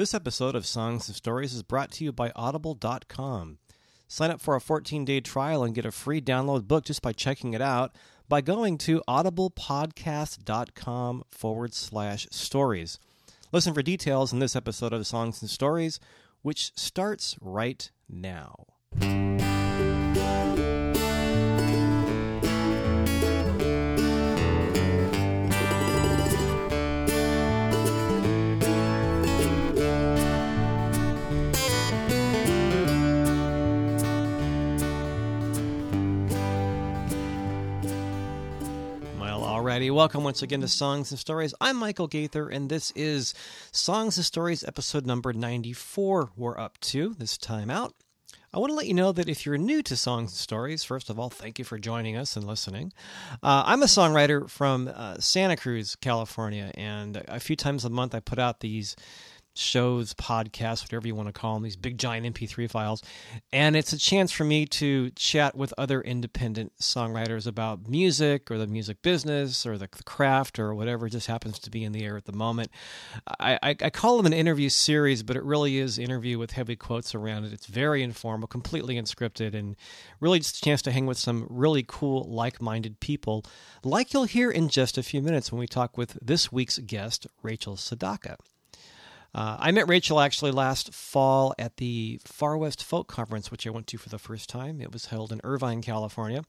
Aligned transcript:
This 0.00 0.14
episode 0.14 0.56
of 0.56 0.64
Songs 0.64 1.08
and 1.08 1.14
Stories 1.14 1.52
is 1.52 1.62
brought 1.62 1.90
to 1.90 2.04
you 2.04 2.10
by 2.10 2.32
Audible.com. 2.34 3.58
Sign 4.08 4.30
up 4.30 4.40
for 4.40 4.56
a 4.56 4.60
14 4.60 5.04
day 5.04 5.20
trial 5.20 5.62
and 5.62 5.74
get 5.74 5.84
a 5.84 5.90
free 5.90 6.22
download 6.22 6.66
book 6.66 6.86
just 6.86 7.02
by 7.02 7.12
checking 7.12 7.52
it 7.52 7.60
out 7.60 7.94
by 8.26 8.40
going 8.40 8.78
to 8.78 9.02
audiblepodcast.com 9.06 11.24
forward 11.30 11.74
slash 11.74 12.26
stories. 12.30 12.98
Listen 13.52 13.74
for 13.74 13.82
details 13.82 14.32
in 14.32 14.38
this 14.38 14.56
episode 14.56 14.94
of 14.94 15.06
Songs 15.06 15.42
and 15.42 15.50
Stories, 15.50 16.00
which 16.40 16.72
starts 16.76 17.36
right 17.42 17.90
now. 18.08 18.68
Alrighty, 39.80 39.94
welcome 39.94 40.24
once 40.24 40.42
again 40.42 40.60
to 40.60 40.68
Songs 40.68 41.10
and 41.10 41.18
Stories. 41.18 41.54
I'm 41.58 41.78
Michael 41.78 42.06
Gaither, 42.06 42.50
and 42.50 42.68
this 42.68 42.90
is 42.90 43.32
Songs 43.72 44.18
and 44.18 44.26
Stories 44.26 44.62
episode 44.62 45.06
number 45.06 45.32
94. 45.32 46.32
We're 46.36 46.58
up 46.58 46.78
to 46.80 47.14
this 47.14 47.38
time 47.38 47.70
out. 47.70 47.94
I 48.52 48.58
want 48.58 48.72
to 48.72 48.74
let 48.74 48.88
you 48.88 48.92
know 48.92 49.10
that 49.12 49.30
if 49.30 49.46
you're 49.46 49.56
new 49.56 49.82
to 49.84 49.96
Songs 49.96 50.32
and 50.32 50.36
Stories, 50.36 50.84
first 50.84 51.08
of 51.08 51.18
all, 51.18 51.30
thank 51.30 51.58
you 51.58 51.64
for 51.64 51.78
joining 51.78 52.14
us 52.14 52.36
and 52.36 52.46
listening. 52.46 52.92
Uh, 53.42 53.62
I'm 53.64 53.82
a 53.82 53.86
songwriter 53.86 54.50
from 54.50 54.92
uh, 54.94 55.16
Santa 55.18 55.56
Cruz, 55.56 55.96
California, 55.96 56.72
and 56.74 57.16
a 57.26 57.40
few 57.40 57.56
times 57.56 57.86
a 57.86 57.90
month 57.90 58.14
I 58.14 58.20
put 58.20 58.38
out 58.38 58.60
these 58.60 58.96
shows, 59.54 60.14
podcasts, 60.14 60.82
whatever 60.82 61.06
you 61.06 61.14
want 61.14 61.28
to 61.28 61.32
call 61.32 61.54
them, 61.54 61.62
these 61.62 61.76
big 61.76 61.98
giant 61.98 62.34
MP3 62.34 62.70
files. 62.70 63.02
And 63.52 63.76
it's 63.76 63.92
a 63.92 63.98
chance 63.98 64.32
for 64.32 64.44
me 64.44 64.66
to 64.66 65.10
chat 65.10 65.56
with 65.56 65.74
other 65.76 66.00
independent 66.00 66.72
songwriters 66.80 67.46
about 67.46 67.88
music 67.88 68.50
or 68.50 68.58
the 68.58 68.66
music 68.66 69.02
business 69.02 69.66
or 69.66 69.76
the 69.76 69.88
craft 69.88 70.58
or 70.58 70.74
whatever 70.74 71.08
just 71.08 71.26
happens 71.26 71.58
to 71.60 71.70
be 71.70 71.84
in 71.84 71.92
the 71.92 72.04
air 72.04 72.16
at 72.16 72.24
the 72.24 72.32
moment. 72.32 72.70
I, 73.38 73.58
I, 73.62 73.76
I 73.82 73.90
call 73.90 74.16
them 74.16 74.26
an 74.26 74.32
interview 74.32 74.68
series, 74.68 75.22
but 75.22 75.36
it 75.36 75.42
really 75.42 75.78
is 75.78 75.98
interview 75.98 76.38
with 76.38 76.52
heavy 76.52 76.76
quotes 76.76 77.14
around 77.14 77.44
it. 77.44 77.52
It's 77.52 77.66
very 77.66 78.02
informal, 78.02 78.48
completely 78.48 78.96
unscripted, 78.96 79.54
and 79.54 79.76
really 80.20 80.38
just 80.38 80.58
a 80.58 80.62
chance 80.62 80.82
to 80.82 80.92
hang 80.92 81.06
with 81.06 81.18
some 81.18 81.46
really 81.50 81.84
cool, 81.86 82.24
like 82.24 82.62
minded 82.62 83.00
people, 83.00 83.44
like 83.82 84.12
you'll 84.12 84.24
hear 84.24 84.50
in 84.50 84.68
just 84.68 84.98
a 84.98 85.02
few 85.02 85.22
minutes 85.22 85.50
when 85.50 85.58
we 85.58 85.66
talk 85.66 85.96
with 85.96 86.18
this 86.22 86.52
week's 86.52 86.78
guest, 86.78 87.26
Rachel 87.42 87.76
Sedacca. 87.76 88.36
Uh, 89.34 89.56
I 89.58 89.70
met 89.70 89.88
Rachel 89.88 90.20
actually 90.20 90.50
last 90.50 90.92
fall 90.92 91.54
at 91.58 91.76
the 91.76 92.20
Far 92.24 92.56
West 92.56 92.82
Folk 92.82 93.08
Conference, 93.08 93.50
which 93.50 93.66
I 93.66 93.70
went 93.70 93.86
to 93.88 93.98
for 93.98 94.08
the 94.08 94.18
first 94.18 94.48
time. 94.48 94.80
It 94.80 94.92
was 94.92 95.06
held 95.06 95.32
in 95.32 95.40
Irvine, 95.44 95.82
California. 95.82 96.42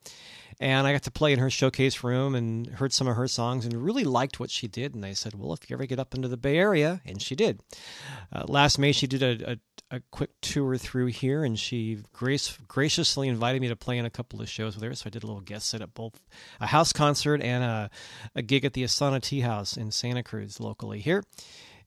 And 0.59 0.85
I 0.85 0.91
got 0.91 1.03
to 1.03 1.11
play 1.11 1.33
in 1.33 1.39
her 1.39 1.49
showcase 1.49 2.03
room 2.03 2.35
and 2.35 2.67
heard 2.67 2.93
some 2.93 3.07
of 3.07 3.15
her 3.15 3.27
songs 3.27 3.65
and 3.65 3.83
really 3.83 4.03
liked 4.03 4.39
what 4.39 4.51
she 4.51 4.67
did. 4.67 4.93
And 4.93 5.05
I 5.05 5.13
said, 5.13 5.33
Well, 5.35 5.53
if 5.53 5.69
you 5.69 5.75
ever 5.75 5.85
get 5.85 5.99
up 5.99 6.13
into 6.13 6.27
the 6.27 6.37
Bay 6.37 6.57
Area, 6.57 7.01
and 7.05 7.21
she 7.21 7.35
did. 7.35 7.61
Uh, 8.31 8.45
last 8.47 8.77
May, 8.77 8.91
she 8.91 9.07
did 9.07 9.23
a, 9.23 9.53
a 9.53 9.57
a 9.91 10.01
quick 10.09 10.29
tour 10.39 10.77
through 10.77 11.07
here, 11.07 11.43
and 11.43 11.59
she 11.59 11.99
grace, 12.13 12.57
graciously 12.67 13.27
invited 13.27 13.61
me 13.61 13.67
to 13.67 13.75
play 13.75 13.97
in 13.97 14.05
a 14.05 14.09
couple 14.09 14.41
of 14.41 14.49
shows 14.49 14.75
with 14.75 14.83
her. 14.83 14.95
So 14.95 15.03
I 15.07 15.09
did 15.09 15.23
a 15.23 15.27
little 15.27 15.41
guest 15.41 15.69
set 15.69 15.81
at 15.81 15.93
both 15.93 16.21
a 16.61 16.67
house 16.67 16.93
concert 16.93 17.41
and 17.41 17.63
a, 17.63 17.89
a 18.33 18.41
gig 18.41 18.63
at 18.63 18.73
the 18.73 18.83
Asana 18.83 19.21
Tea 19.21 19.41
House 19.41 19.75
in 19.75 19.91
Santa 19.91 20.23
Cruz 20.23 20.61
locally 20.61 20.99
here. 20.99 21.23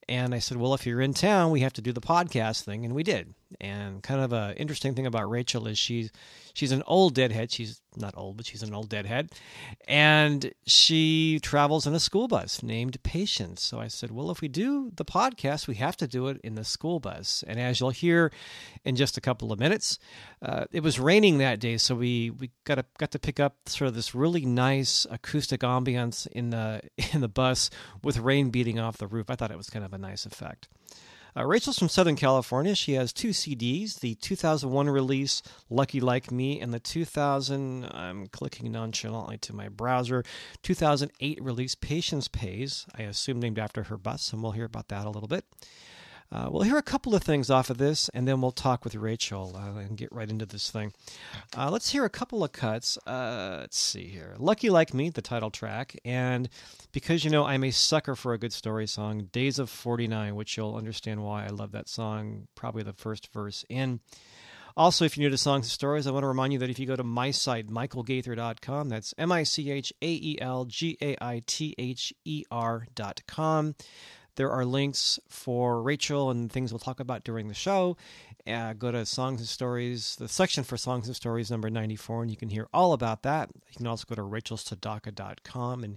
And 0.08 0.34
I 0.34 0.38
said, 0.38 0.58
well, 0.58 0.74
if 0.74 0.86
you're 0.86 1.00
in 1.00 1.14
town, 1.14 1.50
we 1.50 1.60
have 1.60 1.72
to 1.74 1.82
do 1.82 1.92
the 1.92 2.00
podcast 2.00 2.62
thing, 2.62 2.84
and 2.84 2.94
we 2.94 3.02
did. 3.02 3.34
And 3.60 4.02
kind 4.02 4.20
of 4.20 4.32
a 4.32 4.54
interesting 4.56 4.94
thing 4.94 5.06
about 5.06 5.30
Rachel 5.30 5.66
is 5.66 5.78
she's 5.78 6.10
she's 6.54 6.72
an 6.72 6.82
old 6.86 7.14
deadhead. 7.14 7.52
She's 7.52 7.80
not 7.96 8.14
old, 8.16 8.36
but 8.36 8.46
she's 8.46 8.62
an 8.62 8.74
old 8.74 8.88
deadhead, 8.88 9.30
and 9.86 10.52
she 10.66 11.38
travels 11.42 11.86
in 11.86 11.94
a 11.94 12.00
school 12.00 12.26
bus 12.26 12.62
named 12.62 13.02
Patience. 13.02 13.62
So 13.62 13.78
I 13.78 13.88
said, 13.88 14.10
well, 14.10 14.30
if 14.30 14.40
we 14.40 14.48
do 14.48 14.90
the 14.94 15.04
podcast, 15.04 15.68
we 15.68 15.76
have 15.76 15.96
to 15.98 16.06
do 16.06 16.28
it 16.28 16.40
in 16.42 16.54
the 16.54 16.64
school 16.64 17.00
bus. 17.00 17.44
And 17.46 17.60
as 17.60 17.80
you'll 17.80 17.90
hear 17.90 18.32
in 18.84 18.96
just 18.96 19.16
a 19.16 19.20
couple 19.20 19.52
of 19.52 19.58
minutes, 19.58 19.98
uh, 20.42 20.64
it 20.72 20.82
was 20.82 20.98
raining 20.98 21.38
that 21.38 21.60
day, 21.60 21.76
so 21.76 21.94
we 21.94 22.30
we 22.30 22.50
got 22.64 22.76
to, 22.76 22.84
got 22.98 23.10
to 23.12 23.18
pick 23.18 23.38
up 23.38 23.68
sort 23.68 23.88
of 23.88 23.94
this 23.94 24.14
really 24.14 24.44
nice 24.44 25.06
acoustic 25.10 25.60
ambiance 25.60 26.26
in 26.28 26.50
the 26.50 26.82
in 27.12 27.20
the 27.20 27.28
bus 27.28 27.70
with 28.02 28.18
rain 28.18 28.50
beating 28.50 28.78
off 28.78 28.98
the 28.98 29.06
roof. 29.06 29.30
I 29.30 29.36
thought 29.36 29.50
it 29.50 29.56
was 29.56 29.70
kind 29.70 29.84
of 29.84 29.92
a 29.92 29.98
nice 29.98 30.26
effect. 30.26 30.68
Uh, 31.36 31.44
Rachel's 31.44 31.78
from 31.80 31.88
Southern 31.88 32.14
California. 32.14 32.76
She 32.76 32.92
has 32.92 33.12
two 33.12 33.30
CDs 33.30 33.98
the 33.98 34.14
2001 34.14 34.88
release, 34.88 35.42
Lucky 35.68 36.00
Like 36.00 36.30
Me, 36.30 36.60
and 36.60 36.72
the 36.72 36.78
2000, 36.78 37.86
I'm 37.92 38.28
clicking 38.28 38.70
nonchalantly 38.70 39.38
to 39.38 39.52
my 39.52 39.68
browser, 39.68 40.22
2008 40.62 41.42
release, 41.42 41.74
Patience 41.74 42.28
Pays, 42.28 42.86
I 42.96 43.02
assume 43.02 43.40
named 43.40 43.58
after 43.58 43.84
her 43.84 43.96
bus, 43.96 44.32
and 44.32 44.42
we'll 44.42 44.52
hear 44.52 44.64
about 44.64 44.88
that 44.88 45.06
a 45.06 45.10
little 45.10 45.28
bit. 45.28 45.44
Uh, 46.32 46.48
we'll 46.50 46.62
hear 46.62 46.76
a 46.76 46.82
couple 46.82 47.14
of 47.14 47.22
things 47.22 47.50
off 47.50 47.70
of 47.70 47.78
this, 47.78 48.08
and 48.10 48.26
then 48.26 48.40
we'll 48.40 48.50
talk 48.50 48.84
with 48.84 48.94
Rachel 48.94 49.56
uh, 49.56 49.78
and 49.78 49.96
get 49.96 50.12
right 50.12 50.28
into 50.28 50.46
this 50.46 50.70
thing. 50.70 50.92
Uh, 51.56 51.70
let's 51.70 51.90
hear 51.90 52.04
a 52.04 52.10
couple 52.10 52.42
of 52.42 52.52
cuts. 52.52 52.98
Uh, 53.06 53.58
let's 53.60 53.78
see 53.78 54.08
here. 54.08 54.34
Lucky 54.38 54.68
Like 54.70 54.92
Me, 54.92 55.10
the 55.10 55.22
title 55.22 55.50
track, 55.50 55.98
and 56.04 56.48
because 56.92 57.24
you 57.24 57.30
know 57.30 57.44
I'm 57.44 57.64
a 57.64 57.70
sucker 57.70 58.16
for 58.16 58.32
a 58.32 58.38
good 58.38 58.52
story 58.52 58.86
song, 58.86 59.28
Days 59.32 59.58
of 59.58 59.70
49, 59.70 60.34
which 60.34 60.56
you'll 60.56 60.74
understand 60.76 61.22
why 61.22 61.44
I 61.44 61.48
love 61.48 61.72
that 61.72 61.88
song, 61.88 62.48
probably 62.54 62.82
the 62.82 62.92
first 62.92 63.32
verse 63.32 63.64
in. 63.68 64.00
Also, 64.76 65.04
if 65.04 65.16
you're 65.16 65.28
new 65.28 65.30
to 65.30 65.38
Songs 65.38 65.66
and 65.66 65.70
Stories, 65.70 66.06
I 66.06 66.10
want 66.10 66.24
to 66.24 66.28
remind 66.28 66.52
you 66.52 66.58
that 66.58 66.70
if 66.70 66.80
you 66.80 66.86
go 66.86 66.96
to 66.96 67.04
my 67.04 67.30
site, 67.30 67.68
michaelgaither.com, 67.68 68.88
that's 68.88 69.14
M 69.16 69.30
I 69.30 69.44
C 69.44 69.70
H 69.70 69.92
A 70.02 70.08
E 70.08 70.38
L 70.40 70.64
G 70.64 70.98
A 71.00 71.16
I 71.22 71.42
T 71.46 71.76
H 71.78 72.12
E 72.24 72.42
R.com, 72.50 73.76
there 74.36 74.50
are 74.50 74.64
links 74.64 75.18
for 75.28 75.82
Rachel 75.82 76.30
and 76.30 76.50
things 76.50 76.72
we'll 76.72 76.78
talk 76.78 77.00
about 77.00 77.24
during 77.24 77.48
the 77.48 77.54
show. 77.54 77.96
Uh, 78.46 78.74
go 78.74 78.92
to 78.92 79.06
Songs 79.06 79.40
and 79.40 79.48
Stories, 79.48 80.16
the 80.16 80.28
section 80.28 80.64
for 80.64 80.76
Songs 80.76 81.06
and 81.06 81.16
Stories 81.16 81.50
number 81.50 81.70
94, 81.70 82.22
and 82.22 82.30
you 82.30 82.36
can 82.36 82.50
hear 82.50 82.68
all 82.74 82.92
about 82.92 83.22
that. 83.22 83.48
You 83.70 83.76
can 83.78 83.86
also 83.86 84.04
go 84.06 84.14
to 84.14 84.22
rachelsedacca.com 84.22 85.82
and, 85.82 85.96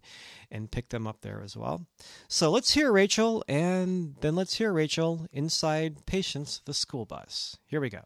and 0.49 0.71
pick 0.71 0.87
them 0.89 1.07
up 1.07 1.21
there 1.21 1.41
as 1.43 1.57
well. 1.57 1.85
So 2.29 2.49
let's 2.49 2.73
hear 2.73 2.89
Rachel, 2.91 3.43
and 3.49 4.15
then 4.21 4.35
let's 4.35 4.53
hear 4.53 4.71
Rachel 4.71 5.27
inside 5.33 6.05
Patience, 6.05 6.61
the 6.63 6.73
school 6.73 7.05
bus. 7.05 7.57
Here 7.65 7.81
we 7.81 7.89
go. 7.89 8.01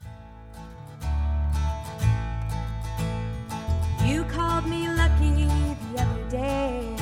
You 4.03 4.23
called 4.23 4.65
me 4.65 4.87
lucky 4.87 5.45
the 5.93 6.01
other 6.01 6.29
day 6.31 6.95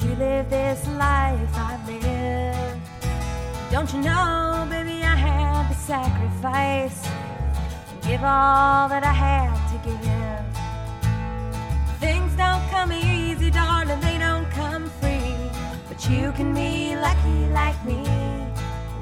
to 0.00 0.06
live 0.16 0.50
this 0.50 0.86
life 0.88 1.54
I 1.54 1.78
live. 1.86 2.11
Don't 3.72 3.90
you 3.94 4.02
know, 4.02 4.66
baby, 4.68 5.02
I 5.02 5.16
had 5.16 5.68
to 5.70 5.74
sacrifice 5.74 7.08
give 8.02 8.22
all 8.22 8.86
that 8.90 9.02
I 9.02 9.14
had 9.14 9.56
to 9.72 9.78
give. 9.88 10.44
Things 11.98 12.36
don't 12.36 12.62
come 12.68 12.92
easy, 12.92 13.50
darling, 13.50 13.98
they 14.00 14.18
don't 14.18 14.50
come 14.50 14.90
free. 15.00 15.34
But 15.88 16.06
you 16.06 16.32
can 16.32 16.52
be 16.52 16.94
lucky 16.96 17.46
like 17.60 17.82
me, 17.86 18.04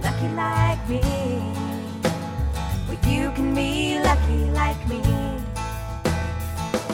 lucky 0.04 0.28
like 0.36 0.88
me. 0.88 1.00
Well, 2.86 3.00
you 3.10 3.32
can 3.32 3.52
be 3.52 3.98
lucky 3.98 4.44
like 4.52 4.80
me. 4.88 5.02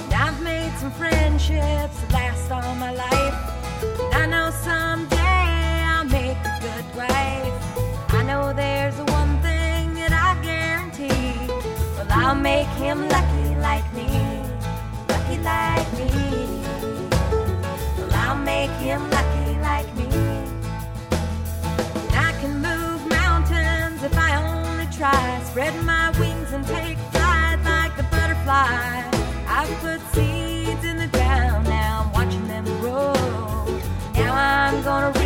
And 0.01 0.15
I've 0.15 0.41
made 0.41 0.73
some 0.79 0.93
friendships 0.93 1.99
last 2.11 2.51
all 2.51 2.75
my 2.77 2.93
life. 2.93 3.37
I 4.15 4.25
know 4.25 4.51
someday 4.65 5.85
I'll 5.93 6.05
make 6.05 6.39
a 6.39 6.59
good 6.63 6.97
wife. 6.97 7.66
Know 8.37 8.53
there's 8.53 8.99
one 9.19 9.33
thing 9.41 9.95
that 9.95 10.13
I 10.13 10.31
guarantee. 10.45 11.33
Well, 11.97 12.07
I'll 12.11 12.35
make 12.35 12.69
him 12.85 13.09
lucky 13.09 13.49
like 13.69 13.87
me, 13.95 14.11
lucky 15.09 15.39
like 15.53 15.89
me. 15.99 16.11
Well, 17.97 18.13
I'll 18.25 18.43
make 18.53 18.75
him 18.89 19.01
lucky 19.17 19.53
like 19.69 19.89
me. 19.97 20.11
I 22.27 22.31
can 22.41 22.61
move 22.61 23.01
mountains 23.09 24.03
if 24.03 24.15
I 24.19 24.31
only 24.45 24.87
try. 24.99 25.41
Spread 25.45 25.75
my 25.87 26.11
wings 26.21 26.53
and 26.53 26.65
take 26.67 26.99
flight 27.13 27.59
like 27.65 27.97
a 27.99 28.07
butterfly. 28.15 28.69
I've 29.49 29.73
put 29.81 30.01
seeds 30.13 30.85
in 30.85 30.99
the 30.99 31.09
ground, 31.17 31.65
now 31.65 32.03
I'm 32.03 32.13
watching 32.13 32.47
them 32.49 32.67
grow. 32.81 33.15
Now 34.13 34.33
I'm 34.35 34.83
gonna 34.83 35.26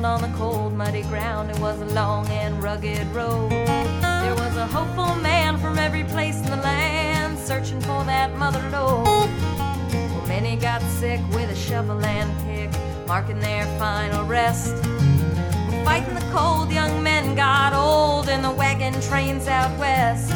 around 0.00 0.22
on 0.22 0.30
the 0.30 0.38
cold, 0.38 0.72
muddy 0.72 1.02
ground. 1.02 1.50
It 1.50 1.58
was 1.58 1.80
a 1.80 1.84
long 1.86 2.26
and 2.28 2.62
rugged 2.62 3.06
road. 3.08 3.50
There 3.50 4.34
was 4.34 4.56
a 4.56 4.66
hopeful 4.66 5.14
man 5.16 5.58
from 5.58 5.78
every 5.78 6.04
place 6.04 6.38
in 6.38 6.50
the 6.50 6.56
land 6.56 7.38
searching 7.38 7.80
for 7.80 8.04
that 8.04 8.36
mother 8.36 8.62
lode. 8.70 9.06
Well, 9.06 10.26
many 10.26 10.56
got 10.56 10.80
sick 10.82 11.20
with 11.30 11.50
a 11.50 11.56
shovel 11.56 12.04
and 12.04 12.30
pick, 12.44 12.70
marking 13.06 13.40
their 13.40 13.66
final 13.78 14.24
rest. 14.24 14.74
Fighting 15.84 16.14
the 16.14 16.26
cold, 16.32 16.70
young 16.70 17.02
men 17.02 17.34
got 17.34 17.72
old 17.72 18.28
in 18.28 18.42
the 18.42 18.50
wagon 18.50 18.94
trains 19.02 19.48
out 19.48 19.76
west. 19.78 20.32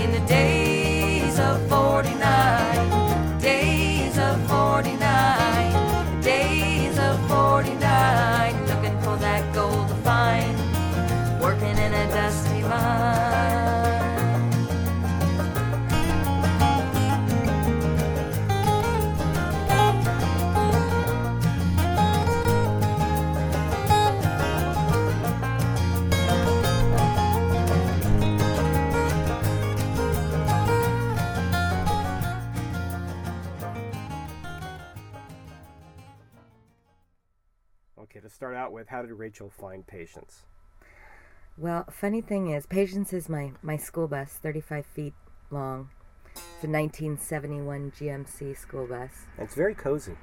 In 0.00 0.10
the 0.12 0.26
days 0.26 1.38
of 1.38 1.60
49, 1.68 3.38
days 3.40 4.18
of 4.18 4.40
49, 4.48 6.20
days 6.22 6.98
of 6.98 7.18
49, 7.28 7.95
Okay, 38.10 38.20
to 38.20 38.30
start 38.30 38.54
out 38.54 38.70
with, 38.72 38.88
how 38.88 39.02
did 39.02 39.10
Rachel 39.12 39.50
find 39.50 39.84
patience? 39.86 40.44
Well, 41.56 41.84
funny 41.90 42.20
thing 42.20 42.50
is, 42.50 42.64
Patience 42.66 43.12
is 43.12 43.28
my, 43.28 43.52
my 43.62 43.76
school 43.76 44.06
bus, 44.06 44.38
35 44.42 44.86
feet 44.86 45.14
long. 45.50 45.90
It's 46.26 46.64
a 46.64 46.68
1971 46.68 47.92
GMC 47.98 48.56
school 48.56 48.86
bus. 48.86 49.10
It's 49.38 49.54
very 49.56 49.74
cozy. 49.74 50.16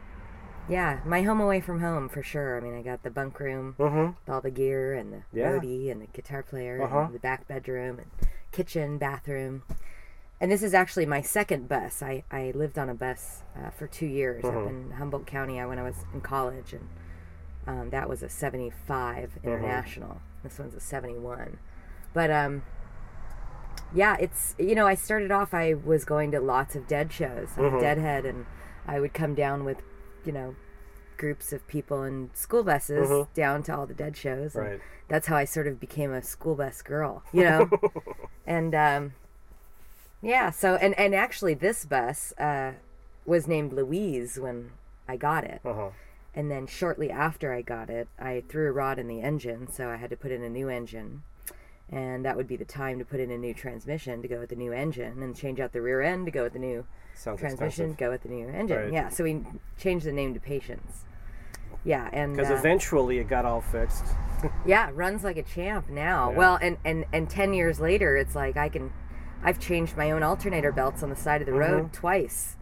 Yeah, 0.69 1.01
my 1.05 1.23
home 1.23 1.41
away 1.41 1.59
from 1.59 1.81
home 1.81 2.07
for 2.07 2.23
sure. 2.23 2.55
I 2.55 2.61
mean, 2.61 2.77
I 2.77 2.81
got 2.83 3.03
the 3.03 3.09
bunk 3.11 3.39
room 3.39 3.75
Mm-hmm. 3.77 4.05
with 4.25 4.29
all 4.29 4.39
the 4.39 4.51
gear 4.51 4.93
and 4.93 5.11
the 5.11 5.23
Yeah. 5.33 5.49
roadie 5.49 5.91
and 5.91 6.01
the 6.01 6.07
guitar 6.07 6.41
player 6.41 6.81
Uh-huh. 6.83 6.99
and 7.05 7.13
the 7.15 7.19
back 7.19 7.47
bedroom 7.49 7.99
and 7.99 8.09
kitchen, 8.53 8.97
bathroom. 8.97 9.63
And 10.39 10.49
this 10.51 10.63
is 10.63 10.73
actually 10.73 11.05
my 11.05 11.21
second 11.21 11.67
bus. 11.67 12.01
I, 12.01 12.23
I 12.31 12.51
lived 12.55 12.77
on 12.79 12.87
a 12.89 12.93
bus 12.95 13.43
uh, 13.57 13.71
for 13.71 13.87
two 13.87 14.05
years 14.05 14.45
Uh-huh. 14.45 14.59
up 14.61 14.67
in 14.69 14.91
Humboldt 14.91 15.25
County 15.27 15.59
uh, 15.59 15.67
when 15.67 15.79
I 15.79 15.83
was 15.83 16.05
in 16.13 16.21
college, 16.21 16.71
and 16.71 16.87
um, 17.67 17.89
that 17.91 18.07
was 18.09 18.21
a 18.23 18.29
75 18.29 19.23
Uh-huh. 19.37 19.49
International. 19.49 20.21
This 20.43 20.59
one's 20.59 20.75
a 20.75 20.79
71. 20.79 21.57
But 22.13 22.29
um, 22.31 22.63
yeah, 23.93 24.15
it's 24.19 24.55
you 24.57 24.75
know 24.75 24.87
I 24.87 24.95
started 24.95 25.31
off. 25.31 25.53
I 25.53 25.73
was 25.73 26.05
going 26.05 26.31
to 26.31 26.39
lots 26.39 26.75
of 26.75 26.87
Dead 26.87 27.11
shows. 27.11 27.49
Uh-huh. 27.57 27.77
a 27.77 27.79
Deadhead, 27.79 28.25
and 28.25 28.45
I 28.87 28.99
would 28.99 29.13
come 29.13 29.35
down 29.35 29.63
with 29.65 29.77
you 30.25 30.31
know 30.31 30.55
groups 31.17 31.53
of 31.53 31.65
people 31.67 32.03
in 32.03 32.29
school 32.33 32.63
buses 32.63 33.09
Uh-huh. 33.09 33.25
down 33.33 33.63
to 33.63 33.75
all 33.75 33.85
the 33.85 33.93
Dead 33.93 34.15
shows. 34.17 34.55
and 34.55 34.65
Right. 34.65 34.79
That's 35.09 35.27
how 35.27 35.35
I 35.35 35.45
sort 35.45 35.67
of 35.67 35.79
became 35.79 36.11
a 36.11 36.21
school 36.23 36.55
bus 36.55 36.81
girl. 36.81 37.23
You 37.31 37.43
know, 37.43 37.69
and 38.47 38.73
um, 38.75 39.13
yeah. 40.21 40.49
So 40.49 40.75
and 40.75 40.97
and 40.97 41.13
actually, 41.15 41.53
this 41.53 41.85
bus 41.85 42.33
uh, 42.39 42.73
was 43.25 43.47
named 43.47 43.73
Louise 43.73 44.39
when 44.39 44.71
I 45.07 45.17
got 45.17 45.43
it. 45.43 45.61
Uh 45.65 45.73
huh. 45.73 45.89
And 46.35 46.49
then 46.49 46.65
shortly 46.67 47.11
after 47.11 47.53
I 47.53 47.61
got 47.61 47.89
it, 47.89 48.07
I 48.19 48.43
threw 48.49 48.67
a 48.67 48.71
rod 48.71 48.97
in 48.97 49.07
the 49.07 49.21
engine, 49.21 49.67
so 49.71 49.89
I 49.89 49.97
had 49.97 50.09
to 50.09 50.17
put 50.17 50.31
in 50.31 50.41
a 50.43 50.49
new 50.49 50.67
engine. 50.69 51.21
And 51.91 52.25
that 52.25 52.35
would 52.37 52.47
be 52.47 52.55
the 52.55 52.65
time 52.65 52.97
to 52.99 53.05
put 53.05 53.19
in 53.19 53.29
a 53.29 53.37
new 53.37 53.53
transmission 53.53 54.21
to 54.23 54.27
go 54.27 54.39
with 54.39 54.49
the 54.49 54.55
new 54.55 54.73
engine 54.73 55.21
and 55.21 55.35
change 55.35 55.59
out 55.59 55.73
the 55.73 55.81
rear 55.81 56.01
end 56.01 56.25
to 56.25 56.31
go 56.31 56.43
with 56.43 56.53
the 56.53 56.59
new 56.59 56.85
Sounds 57.13 57.39
transmission, 57.39 57.91
expensive. 57.91 57.97
go 57.97 58.09
with 58.09 58.23
the 58.23 58.29
new 58.29 58.47
engine. 58.49 58.77
Right. 58.77 58.93
Yeah, 58.93 59.09
so 59.09 59.23
we 59.23 59.41
changed 59.77 60.05
the 60.07 60.11
name 60.11 60.33
to 60.33 60.39
Patience. 60.39 61.03
Yeah, 61.83 62.09
and 62.13 62.35
Because 62.35 62.49
uh, 62.49 62.55
eventually 62.55 63.19
it 63.19 63.27
got 63.27 63.45
all 63.45 63.61
fixed. 63.61 64.05
yeah, 64.65 64.89
runs 64.93 65.23
like 65.23 65.37
a 65.37 65.43
champ 65.43 65.89
now. 65.89 66.31
Yeah. 66.31 66.37
Well, 66.37 66.57
and, 66.61 66.77
and 66.85 67.05
and 67.13 67.29
10 67.29 67.53
years 67.53 67.79
later, 67.79 68.15
it's 68.17 68.33
like 68.35 68.57
I 68.57 68.69
can 68.69 68.91
I've 69.43 69.59
changed 69.59 69.95
my 69.97 70.09
own 70.11 70.23
alternator 70.23 70.71
belts 70.71 71.03
on 71.03 71.09
the 71.09 71.15
side 71.15 71.41
of 71.41 71.45
the 71.45 71.53
road 71.53 71.83
Mm-hmm. 71.83 71.93
twice. 71.93 72.55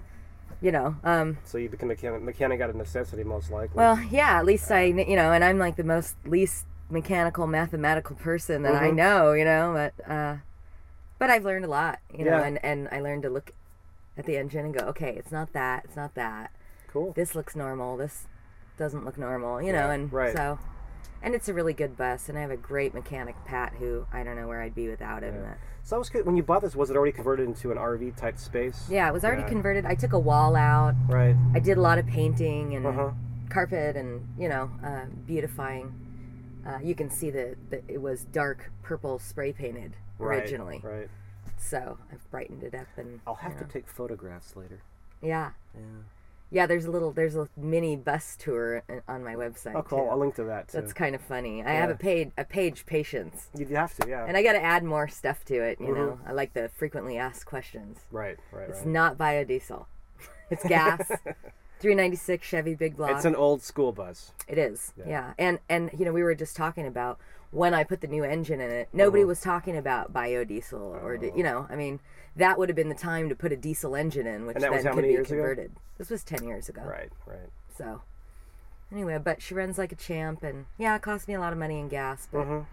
You 0.61 0.71
know, 0.71 0.95
um 1.03 1.37
So 1.43 1.57
you 1.57 1.69
become 1.69 1.89
a 1.89 1.93
mechanic, 1.93 2.21
mechanic 2.21 2.61
out 2.61 2.69
of 2.69 2.75
necessity, 2.75 3.23
most 3.23 3.49
likely. 3.51 3.77
Well, 3.77 3.99
yeah, 4.11 4.37
at 4.37 4.45
least 4.45 4.71
I, 4.71 4.83
you 4.85 5.15
know, 5.15 5.31
and 5.31 5.43
I'm 5.43 5.57
like 5.57 5.75
the 5.75 5.83
most 5.83 6.15
least 6.25 6.65
mechanical, 6.89 7.47
mathematical 7.47 8.15
person 8.15 8.63
that 8.63 8.75
I 8.75 8.91
Mhm. 8.91 8.95
know, 8.95 9.33
you 9.33 9.45
know, 9.45 9.73
but, 9.73 10.09
uh, 10.09 10.37
but 11.17 11.29
I've 11.29 11.45
learned 11.45 11.65
a 11.65 11.69
lot, 11.69 11.99
you 12.13 12.25
know, 12.25 12.37
Yeah. 12.37 12.43
and, 12.43 12.63
and 12.63 12.89
I 12.91 12.99
learned 12.99 13.23
to 13.23 13.29
look 13.29 13.51
at 14.17 14.25
the 14.25 14.37
engine 14.37 14.65
and 14.65 14.73
go, 14.73 14.85
okay, 14.87 15.15
it's 15.15 15.31
not 15.31 15.53
that, 15.53 15.85
it's 15.85 15.95
not 15.95 16.13
that. 16.15 16.51
cool. 16.87 17.13
This 17.13 17.33
looks 17.33 17.55
normal, 17.55 17.97
this 17.97 18.27
doesn't 18.77 19.05
look 19.05 19.17
normal, 19.17 19.61
you 19.61 19.71
know, 19.71 19.89
and 19.89 20.11
right. 20.11 20.33
so, 20.33 20.59
and 21.21 21.33
it's 21.35 21.47
a 21.49 21.53
really 21.53 21.73
good 21.73 21.95
bus, 21.97 22.29
and 22.29 22.37
I 22.37 22.41
have 22.41 22.51
a 22.51 22.57
great 22.57 22.93
mechanic, 22.93 23.35
Pat, 23.45 23.73
who 23.79 24.05
I 24.11 24.23
don't 24.23 24.35
know 24.35 24.47
where 24.47 24.61
I'd 24.61 24.75
be 24.75 24.87
without 24.89 25.23
him. 25.23 25.35
Yeah. 25.35 25.53
So 25.83 25.95
I 25.95 25.99
was 25.99 26.09
good. 26.09 26.25
When 26.25 26.37
you 26.37 26.43
bought 26.43 26.61
this, 26.61 26.75
was 26.75 26.89
it 26.89 26.95
already 26.95 27.11
converted 27.11 27.47
into 27.47 27.71
an 27.71 27.77
RV 27.77 28.15
type 28.15 28.37
space? 28.37 28.87
yeah, 28.89 29.07
it 29.07 29.13
was 29.13 29.23
already 29.25 29.41
Yeah. 29.43 29.49
converted. 29.49 29.85
I 29.85 29.95
took 29.95 30.13
a 30.13 30.19
wall 30.19 30.55
out. 30.55 30.95
Right. 31.07 31.35
I 31.53 31.59
did 31.59 31.77
a 31.77 31.81
lot 31.81 31.97
of 31.97 32.05
painting 32.05 32.75
and 32.75 32.85
Uh 32.85 32.91
huh. 32.91 33.11
carpet 33.49 33.95
and 33.97 34.27
you 34.37 34.47
know 34.49 34.69
uh, 34.83 35.05
beautifying. 35.25 35.93
Uh, 36.65 36.77
you 36.83 36.93
can 36.93 37.09
see 37.09 37.31
that 37.31 37.57
it 37.87 37.99
was 38.01 38.25
dark 38.25 38.71
purple 38.83 39.17
spray 39.17 39.51
painted 39.51 39.95
originally, 40.19 40.79
Right. 40.83 41.09
so 41.57 41.97
I've 42.11 42.29
brightened 42.29 42.61
it 42.63 42.75
up 42.75 42.85
and 42.97 43.19
I'll 43.25 43.33
have 43.33 43.53
you 43.53 43.59
to 43.59 43.65
take 43.65 43.87
photographs 43.87 44.55
later. 44.55 44.79
yeah 45.23 45.51
Yeah. 45.73 45.81
Yeah. 46.51 46.65
There's 46.67 46.85
a 46.85 46.91
little 46.91 47.11
there's 47.11 47.35
a 47.35 47.47
mini 47.57 47.95
bus 47.95 48.35
tour 48.37 48.83
on 49.07 49.23
my 49.23 49.35
website. 49.35 49.73
Oh, 49.75 49.81
cool. 49.81 49.99
too. 50.05 50.09
I'll 50.11 50.17
link 50.17 50.35
to 50.35 50.43
that 50.43 50.67
too. 50.67 50.79
That's 50.79 50.93
kind 50.93 51.15
of 51.15 51.21
funny. 51.21 51.63
I 51.63 51.71
have 51.71 51.89
a 51.89 51.95
page 51.95 52.31
a 52.37 52.43
page 52.43 52.85
patience, 52.85 53.49
You 53.57 53.65
have 53.67 53.95
to, 53.95 54.07
yeah. 54.09 54.25
and 54.27 54.37
I 54.37 54.43
got 54.43 54.53
to 54.53 54.61
add 54.63 54.83
more 54.83 55.07
stuff 55.07 55.43
to 55.45 55.55
it. 55.61 55.79
You 55.81 55.87
Mhm. 55.87 55.95
know, 55.95 56.19
I 56.27 56.33
like 56.33 56.53
the 56.53 56.69
frequently 56.69 57.17
asked 57.17 57.45
questions. 57.45 57.99
right. 58.11 58.37
Right. 58.51 58.69
It's 58.69 58.79
right. 58.79 58.87
not 58.87 59.17
biodiesel. 59.17 59.85
It's 60.49 60.63
gas. 60.67 61.09
396 61.79 62.45
Chevy 62.47 62.75
big 62.75 62.95
block. 62.95 63.11
It's 63.11 63.25
an 63.25 63.35
old 63.35 63.63
school 63.63 63.91
bus. 63.91 64.33
It 64.47 64.57
is, 64.59 64.93
Yeah. 64.97 65.07
yeah. 65.07 65.33
And 65.39 65.59
and 65.67 65.89
you 65.97 66.05
know 66.05 66.11
we 66.13 66.21
were 66.23 66.35
just 66.35 66.55
talking 66.55 66.85
about 66.85 67.19
when 67.51 67.73
I 67.73 67.83
put 67.83 68.01
the 68.01 68.07
new 68.07 68.23
engine 68.23 68.59
in 68.61 68.71
it. 68.71 68.89
Nobody 68.93 69.23
Uh-huh. 69.23 69.27
was 69.29 69.41
talking 69.41 69.75
about 69.77 70.11
biodiesel 70.13 71.03
or 71.03 71.17
di- 71.17 71.31
you 71.35 71.43
know 71.43 71.67
I 71.69 71.75
mean 71.75 71.99
that 72.35 72.57
would 72.57 72.69
have 72.69 72.75
been 72.75 72.89
the 72.89 72.95
time 72.95 73.27
to 73.29 73.35
put 73.35 73.51
a 73.51 73.57
diesel 73.57 73.95
engine 73.95 74.25
in, 74.25 74.45
which 74.45 74.57
then 74.57 74.81
could 74.83 75.01
be 75.03 75.09
years 75.09 75.27
ago? 75.29 75.35
converted. 75.41 75.71
This 75.97 76.09
was 76.09 76.23
ten 76.23 76.43
years 76.45 76.69
ago. 76.69 76.81
Right. 76.83 77.11
Right. 77.25 77.49
So 77.77 78.01
anyway, 78.91 79.17
but 79.23 79.41
she 79.41 79.53
runs 79.53 79.77
like 79.77 79.91
a 79.91 79.95
champ, 79.95 80.43
and 80.43 80.65
yeah, 80.77 80.95
it 80.95 81.01
cost 81.01 81.27
me 81.27 81.33
a 81.33 81.39
lot 81.39 81.53
of 81.53 81.59
money 81.59 81.79
in 81.79 81.87
gas, 81.89 82.27
but 82.31 82.45
Mhm. 82.47 82.65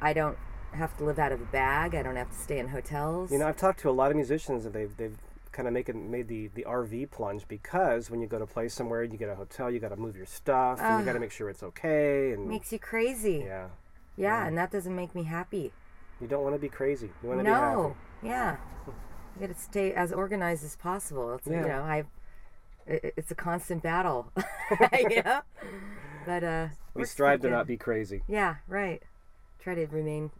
I 0.00 0.12
don't 0.12 0.36
have 0.72 0.96
to 0.98 1.04
live 1.04 1.18
out 1.18 1.32
of 1.32 1.40
a 1.40 1.44
bag. 1.46 1.94
I 1.94 2.02
don't 2.02 2.16
have 2.16 2.28
to 2.30 2.36
stay 2.36 2.58
in 2.58 2.68
hotels. 2.68 3.30
You 3.32 3.38
know, 3.38 3.46
I've 3.48 3.56
talked 3.56 3.80
to 3.80 3.88
a 3.90 3.92
lot 3.92 4.10
of 4.10 4.16
musicians 4.16 4.66
and 4.66 4.74
they've 4.74 4.94
they've 4.96 5.16
kind 5.52 5.66
of 5.66 5.72
make 5.72 5.88
it, 5.88 5.96
made 5.96 6.28
the 6.28 6.48
the 6.48 6.64
RV 6.64 7.06
plunge 7.10 7.48
because 7.48 8.10
when 8.10 8.20
you 8.20 8.26
go 8.26 8.38
to 8.38 8.46
play 8.46 8.68
somewhere, 8.68 9.02
you 9.02 9.16
get 9.16 9.30
a 9.30 9.34
hotel, 9.34 9.70
you 9.70 9.78
got 9.80 9.88
to 9.88 9.96
move 9.96 10.14
your 10.14 10.26
stuff, 10.26 10.78
and 10.82 10.98
you 11.00 11.04
got 11.06 11.14
to 11.14 11.20
make 11.20 11.30
sure 11.32 11.48
it's 11.48 11.62
okay, 11.62 12.32
and 12.32 12.46
makes 12.46 12.70
you 12.72 12.78
crazy. 12.78 13.44
yeah, 13.46 13.68
Yeah, 14.16 14.42
Yeah. 14.42 14.46
and 14.46 14.56
that 14.58 14.70
doesn't 14.70 14.94
make 14.94 15.14
me 15.14 15.24
happy. 15.24 15.72
you 16.20 16.26
don't 16.26 16.42
want 16.42 16.54
to 16.54 16.58
be 16.58 16.68
crazy. 16.68 17.10
You 17.22 17.28
want 17.28 17.40
to 17.40 17.44
be 17.44 17.50
happy. 17.50 17.74
No, 17.76 17.96
yeah, 18.22 18.56
you 18.86 19.46
got 19.46 19.54
to 19.54 19.60
stay 19.60 19.92
as 19.92 20.12
organized 20.12 20.64
as 20.64 20.76
possible. 20.76 21.34
It's 21.34 21.46
Yeah. 21.46 21.60
you 21.62 21.68
know 21.68 21.82
I, 21.82 22.04
it, 22.86 23.14
it's 23.16 23.30
a 23.30 23.34
constant 23.34 23.82
battle, 23.82 24.32
you 25.10 25.22
know. 25.22 25.42
But 26.24 26.42
uh, 26.44 26.68
We 26.94 27.04
strive 27.04 27.40
to 27.42 27.50
not 27.50 27.66
be 27.66 27.76
crazy. 27.76 28.22
Yeah, 28.26 28.56
right. 28.66 29.02
Try 29.58 29.74
to 29.74 29.86
remain 29.86 30.30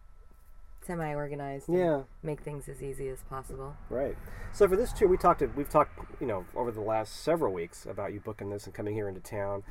semi-organized. 0.87 1.69
Yeah. 1.69 2.03
Make 2.23 2.41
things 2.41 2.69
as 2.69 2.83
easy 2.83 3.09
as 3.09 3.23
possible. 3.29 3.77
Right. 3.91 4.17
So 4.53 4.69
for 4.69 4.77
this 4.77 4.93
tour, 4.93 5.09
we 5.09 5.17
talked. 5.17 5.43
We've 5.57 5.69
talked, 5.69 5.99
you 6.21 6.27
know, 6.27 6.45
over 6.55 6.71
the 6.71 6.81
last 6.81 7.23
several 7.23 7.53
weeks 7.53 7.87
about 7.87 8.13
you 8.13 8.21
booking 8.21 8.51
this 8.51 8.67
and 8.67 8.75
coming 8.75 8.95
here 8.95 9.09
into 9.09 9.21
town, 9.21 9.63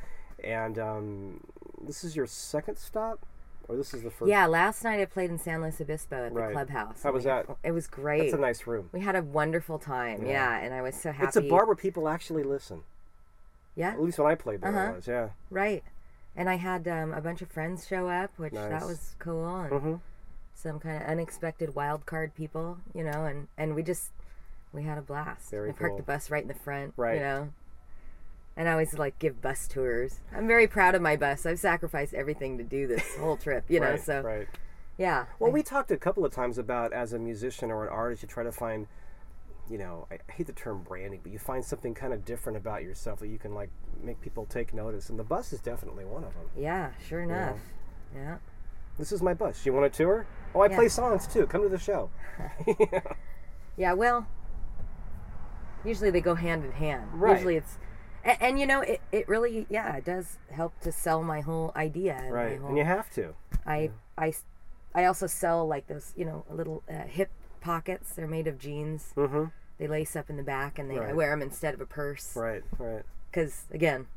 and 0.43 0.77
um, 0.77 1.41
this 1.81 2.03
is 2.03 2.15
your 2.15 2.27
second 2.27 2.77
stop, 2.77 3.25
or 3.67 3.75
this 3.75 3.93
is 3.93 4.03
the 4.03 4.09
first. 4.11 4.29
Yeah, 4.29 4.45
last 4.45 4.83
night 4.83 4.99
I 4.99 5.05
played 5.05 5.29
in 5.29 5.37
San 5.39 5.61
Luis 5.61 5.79
Obispo 5.81 6.25
at 6.27 6.33
the 6.33 6.39
Right. 6.39 6.51
clubhouse. 6.53 7.03
How 7.03 7.11
was 7.11 7.23
we- 7.25 7.29
that? 7.31 7.45
It 7.63 7.71
was 7.71 7.87
great. 7.87 8.21
That's 8.23 8.33
a 8.33 8.37
nice 8.37 8.67
room. 8.67 8.89
we 8.91 8.99
had 9.01 9.15
a 9.15 9.21
wonderful 9.23 9.79
time. 9.79 10.25
Yeah. 10.25 10.57
And 10.57 10.73
I 10.73 10.81
was 10.81 10.95
so 10.95 11.11
happy. 11.11 11.27
It's 11.27 11.35
a 11.37 11.41
bar 11.41 11.65
where 11.65 11.75
people 11.75 12.07
actually 12.07 12.43
listen. 12.43 12.83
Yeah, 13.75 13.91
At 13.91 14.01
least 14.01 14.17
when 14.19 14.31
I 14.31 14.35
played 14.35 14.61
there, 14.61 14.69
Uh-huh. 14.71 14.91
it 14.93 14.95
was. 14.97 15.07
Yeah. 15.07 15.29
right. 15.49 15.83
And 16.37 16.49
I 16.49 16.55
had 16.55 16.87
um, 16.87 17.13
a 17.13 17.21
bunch 17.21 17.41
of 17.41 17.49
friends 17.49 17.87
show 17.87 18.09
up, 18.09 18.31
which 18.37 18.53
Nice. 18.53 18.69
that 18.69 18.85
was 18.85 19.15
cool, 19.19 19.47
and 19.61 19.71
Mhm. 19.71 19.99
some 20.53 20.79
kind 20.79 21.01
of 21.01 21.09
unexpected 21.09 21.75
wild 21.75 22.05
card 22.05 22.35
people, 22.35 22.77
you 22.93 23.03
know, 23.03 23.25
and 23.25 23.47
and 23.57 23.73
we 23.75 23.83
just 23.83 24.11
we 24.73 24.83
had 24.83 24.97
a 24.97 25.01
blast. 25.01 25.49
Very 25.51 25.69
I 25.69 25.71
parked 25.73 25.91
cool. 25.91 25.97
the 25.97 26.03
bus 26.03 26.29
right 26.29 26.41
in 26.41 26.47
the 26.49 26.53
front, 26.53 26.93
Right. 26.97 27.15
You 27.15 27.19
know. 27.21 27.49
And 28.57 28.69
I 28.69 28.71
always 28.71 28.97
like 28.97 29.19
give 29.19 29.41
bus 29.41 29.67
tours. 29.67 30.21
I'm 30.33 30.47
very 30.47 30.65
proud 30.67 30.95
of 30.95 31.01
my 31.01 31.15
bus. 31.17 31.45
I've 31.45 31.59
sacrificed 31.59 32.13
everything 32.13 32.57
to 32.57 32.63
do 32.63 32.87
this 32.87 33.03
whole 33.17 33.35
trip, 33.37 33.65
you 33.67 33.79
know. 33.81 33.91
right, 33.91 34.01
so 34.01 34.21
right. 34.21 34.47
yeah. 34.97 35.25
Well, 35.39 35.49
I- 35.51 35.53
we 35.53 35.61
talked 35.63 35.91
a 35.91 35.97
couple 35.97 36.23
of 36.25 36.31
times 36.31 36.57
about 36.57 36.93
as 36.93 37.11
a 37.13 37.19
musician 37.19 37.69
or 37.71 37.83
an 37.83 37.89
artist, 37.89 38.21
you 38.23 38.29
try 38.29 38.43
to 38.43 38.53
find, 38.53 38.87
you 39.69 39.77
know, 39.77 40.07
I 40.09 40.19
hate 40.31 40.47
the 40.47 40.53
term 40.53 40.83
branding, 40.83 41.19
but 41.21 41.33
you 41.33 41.39
find 41.39 41.65
something 41.65 41.93
kind 41.93 42.13
of 42.13 42.23
different 42.23 42.55
about 42.57 42.83
yourself 42.83 43.19
that 43.19 43.27
you 43.27 43.37
can 43.37 43.53
like 43.53 43.69
make 44.01 44.21
people 44.21 44.45
take 44.45 44.73
notice. 44.73 45.09
And 45.09 45.19
the 45.19 45.23
bus 45.23 45.51
is 45.51 45.59
definitely 45.59 46.05
one 46.05 46.23
of 46.23 46.33
them. 46.33 46.45
yeah, 46.57 46.91
sure 47.09 47.21
enough. 47.21 47.57
Yeah. 48.15 48.37
This 48.97 49.11
is 49.11 49.21
my 49.21 49.33
bus. 49.33 49.65
You 49.65 49.73
want 49.73 49.85
a 49.85 49.89
tour? 49.89 50.25
Oh, 50.53 50.61
I 50.61 50.67
Yeah. 50.69 50.75
play 50.77 50.87
songs 50.87 51.27
too. 51.27 51.45
Come 51.47 51.61
to 51.63 51.67
the 51.69 51.77
show. 51.77 52.09
Yeah, 53.77 53.91
well, 53.91 54.25
usually 55.83 56.09
they 56.09 56.21
go 56.21 56.35
hand 56.35 56.63
in 56.63 56.71
hand. 56.71 57.03
Right. 57.13 57.33
Usually 57.35 57.55
it's, 57.57 57.77
and, 58.25 58.41
and 58.41 58.59
you 58.59 58.65
know, 58.65 58.81
it, 58.81 59.01
it 59.11 59.29
really, 59.29 59.65
yeah, 59.69 59.95
it 59.95 60.03
does 60.03 60.37
help 60.51 60.77
to 60.81 60.91
sell 60.91 61.23
my 61.23 61.41
whole 61.41 61.71
idea. 61.75 62.15
And 62.15 62.33
right. 62.33 62.59
Whole, 62.59 62.69
And 62.69 62.77
you 62.77 62.83
have 62.83 63.09
to. 63.11 63.33
I, 63.65 63.91
I, 64.17 64.33
I 64.93 65.05
also 65.05 65.27
sell 65.27 65.65
like 65.67 65.87
those, 65.87 66.13
you 66.17 66.25
know, 66.25 66.43
little 66.49 66.83
uh, 66.89 67.03
hip 67.03 67.29
pockets. 67.61 68.13
They're 68.15 68.27
made 68.27 68.47
of 68.47 68.57
jeans. 68.57 69.13
Mm-hmm. 69.15 69.45
They 69.77 69.87
lace 69.87 70.15
up 70.15 70.29
in 70.29 70.37
the 70.37 70.43
back, 70.43 70.79
and 70.79 70.89
they 70.89 70.97
I 70.97 71.11
wear 71.11 71.31
them 71.31 71.41
instead 71.41 71.73
of 71.73 71.81
a 71.81 71.85
purse. 71.85 72.33
Right. 72.35 72.63
Right. 72.79 73.03
Because 73.29 73.65
again, 73.71 74.07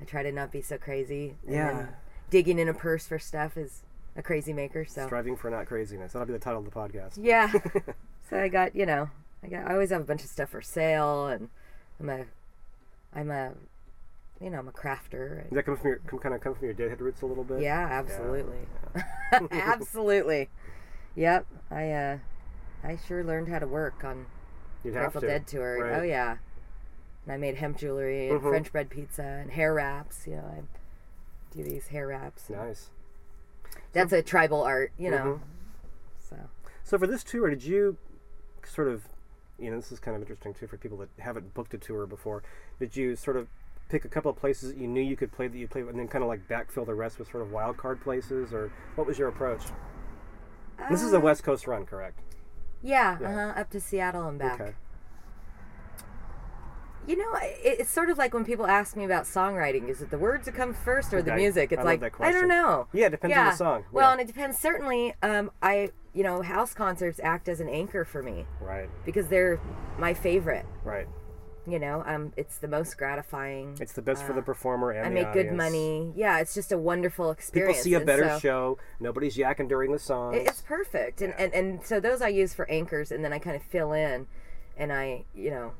I 0.00 0.04
try 0.04 0.22
to 0.22 0.32
not 0.32 0.50
be 0.50 0.62
so 0.62 0.78
crazy. 0.78 1.36
Yeah. 1.48 1.86
digging 2.28 2.58
in 2.58 2.68
a 2.68 2.74
purse 2.74 3.06
for 3.06 3.18
stuff 3.18 3.56
is 3.56 3.82
a 4.16 4.22
crazy 4.22 4.52
maker. 4.52 4.84
So 4.84 5.06
Striving 5.06 5.36
for 5.36 5.50
not 5.50 5.66
craziness. 5.66 6.12
That'll 6.12 6.26
be 6.26 6.32
the 6.32 6.38
title 6.38 6.58
of 6.58 6.64
the 6.64 6.70
podcast. 6.72 7.18
Yeah. 7.20 7.52
so 8.30 8.40
I 8.40 8.48
got, 8.48 8.74
you 8.74 8.86
know, 8.86 9.10
I 9.44 9.48
got 9.48 9.70
I 9.70 9.74
always 9.74 9.90
have 9.90 10.00
a 10.00 10.04
bunch 10.04 10.24
of 10.24 10.28
stuff 10.28 10.50
for 10.50 10.62
sale 10.62 11.28
and 11.28 11.48
I'm 12.00 12.08
a 12.08 12.24
I'm 13.16 13.30
a 13.30 13.52
you 14.40 14.50
know, 14.50 14.58
I'm 14.58 14.68
a 14.68 14.72
crafter. 14.72 15.44
Does 15.44 15.52
that 15.56 15.64
come 15.64 15.76
from 15.78 15.88
your 15.88 15.98
come, 16.06 16.18
kind 16.18 16.34
of 16.34 16.40
come 16.42 16.54
from 16.54 16.64
your 16.66 16.74
deadhead 16.74 17.00
roots 17.00 17.22
a 17.22 17.26
little 17.26 17.44
bit? 17.44 17.60
Yeah, 17.60 17.88
absolutely. 17.90 18.58
absolutely. 19.50 20.50
Yep. 21.14 21.46
I 21.70 21.90
uh 21.90 22.18
I 22.84 22.98
sure 23.08 23.24
learned 23.24 23.48
how 23.48 23.58
to 23.58 23.66
work 23.66 24.04
on 24.04 24.26
You'd 24.84 24.92
Grateful 24.92 25.22
to. 25.22 25.26
Dead 25.26 25.46
tour. 25.46 25.78
Right. 25.82 25.98
Oh 26.00 26.02
yeah. 26.02 26.36
And 27.24 27.32
I 27.32 27.36
made 27.38 27.56
hemp 27.56 27.78
jewelry 27.78 28.28
and 28.28 28.40
Mhm. 28.40 28.50
French 28.50 28.70
bread 28.70 28.90
pizza 28.90 29.22
and 29.24 29.50
hair 29.50 29.72
wraps, 29.74 30.26
you 30.26 30.36
know, 30.36 30.44
I 30.44 30.62
do 31.56 31.64
these 31.64 31.88
hair 31.88 32.06
wraps. 32.06 32.50
Nice. 32.50 32.90
That's 33.92 34.12
a 34.12 34.22
tribal 34.22 34.62
art, 34.62 34.92
you 34.98 35.10
know. 35.10 35.40
Mhm. 35.40 35.40
So 36.20 36.36
So 36.84 36.98
for 36.98 37.06
this 37.06 37.24
tour, 37.24 37.48
did 37.50 37.64
you 37.64 37.96
sort 38.64 38.88
of, 38.88 39.08
you 39.58 39.70
know, 39.70 39.76
this 39.76 39.90
is 39.92 40.00
kind 40.00 40.14
of 40.16 40.22
interesting 40.22 40.54
too 40.54 40.66
for 40.66 40.76
people 40.76 40.98
that 40.98 41.08
haven't 41.18 41.54
booked 41.54 41.72
a 41.74 41.78
tour 41.78 42.06
before. 42.06 42.42
Did 42.78 42.96
you 42.96 43.16
sort 43.16 43.36
of 43.36 43.48
pick 43.88 44.04
a 44.04 44.08
couple 44.08 44.30
of 44.30 44.36
places 44.36 44.72
that 44.72 44.78
you 44.80 44.86
knew 44.88 45.00
you 45.00 45.16
could 45.16 45.30
play 45.32 45.48
that 45.48 45.56
you 45.56 45.68
played, 45.68 45.86
and 45.86 45.98
then 45.98 46.08
kind 46.08 46.22
of 46.22 46.28
like 46.28 46.46
backfill 46.48 46.84
the 46.86 46.94
rest 46.94 47.18
with 47.18 47.30
sort 47.30 47.42
of 47.42 47.52
wild 47.52 47.76
card 47.76 48.00
places, 48.00 48.52
or 48.52 48.70
what 48.96 49.06
was 49.06 49.18
your 49.18 49.28
approach? 49.28 49.62
this 50.90 51.02
is 51.02 51.12
a 51.14 51.20
West 51.20 51.42
Coast 51.42 51.66
run, 51.66 51.86
correct? 51.86 52.18
yeah, 52.82 53.16
Yeah. 53.20 53.28
uh-huh, 53.48 53.60
up 53.60 53.70
to 53.70 53.80
Seattle 53.80 54.28
and 54.28 54.38
back. 54.38 54.60
Okay. 54.60 54.74
You 57.06 57.16
know, 57.16 57.34
it- 57.40 57.80
it's 57.80 57.90
sort 57.90 58.10
of 58.10 58.18
like 58.18 58.34
when 58.34 58.44
people 58.44 58.66
ask 58.66 58.96
me 58.96 59.04
about 59.04 59.24
songwriting. 59.24 59.88
Is 59.88 60.02
it 60.02 60.10
the 60.10 60.18
words 60.18 60.46
that 60.46 60.54
come 60.56 60.74
first 60.74 61.14
or 61.14 61.22
the 61.22 61.30
Okay. 61.32 61.40
music? 61.40 61.72
I 61.72 61.74
It's 61.76 61.84
love 61.84 62.02
like 62.02 62.20
I 62.20 62.32
don't 62.32 62.48
know. 62.48 62.88
Yeah, 62.92 63.06
it 63.06 63.10
depends 63.10 63.36
on 63.36 63.44
the 63.46 63.52
song. 63.52 63.84
Well, 63.92 64.08
Yeah. 64.08 64.12
and 64.12 64.20
it 64.20 64.26
depends. 64.26 64.58
Certainly, 64.58 65.14
um, 65.22 65.52
I 65.62 65.92
you 66.16 66.22
know, 66.24 66.40
house 66.42 66.72
concerts 66.72 67.20
act 67.22 67.46
as 67.48 67.60
an 67.60 67.68
anchor 67.68 68.04
for 68.04 68.22
me 68.22 68.46
Right. 68.60 68.88
because 69.04 69.28
they're 69.28 69.60
my 69.98 70.14
favorite. 70.14 70.64
Right. 70.82 71.06
You 71.68 71.78
know, 71.78 72.02
um, 72.06 72.32
it's 72.36 72.58
the 72.58 72.68
most 72.68 72.96
gratifying. 72.96 73.76
It's 73.80 73.92
the 73.92 74.00
best 74.00 74.24
for 74.24 74.32
the 74.32 74.40
performer 74.40 74.92
and 74.92 75.04
Uh, 75.04 75.08
I 75.10 75.12
make 75.12 75.32
good 75.34 75.52
money. 75.52 76.12
Yeah, 76.16 76.38
it's 76.38 76.54
just 76.54 76.72
a 76.72 76.78
wonderful 76.78 77.30
experience. 77.30 77.78
People 77.78 77.84
see 77.84 77.94
a 78.02 78.06
better 78.06 78.28
so- 78.30 78.38
show. 78.38 78.78
Nobody's 78.98 79.36
yakking 79.36 79.68
during 79.68 79.92
the 79.92 79.98
song. 79.98 80.34
It's 80.34 80.62
perfect, 80.62 81.20
and, 81.22 81.34
and 81.38 81.52
and 81.52 81.84
so 81.84 81.98
those 82.00 82.22
I 82.22 82.28
use 82.28 82.54
for 82.54 82.70
anchors, 82.70 83.10
and 83.12 83.22
then 83.24 83.32
I 83.32 83.38
kind 83.40 83.56
of 83.56 83.62
fill 83.62 83.92
in, 83.92 84.26
and 84.76 84.92
I 84.92 85.24
you 85.34 85.50
know, 85.50 85.72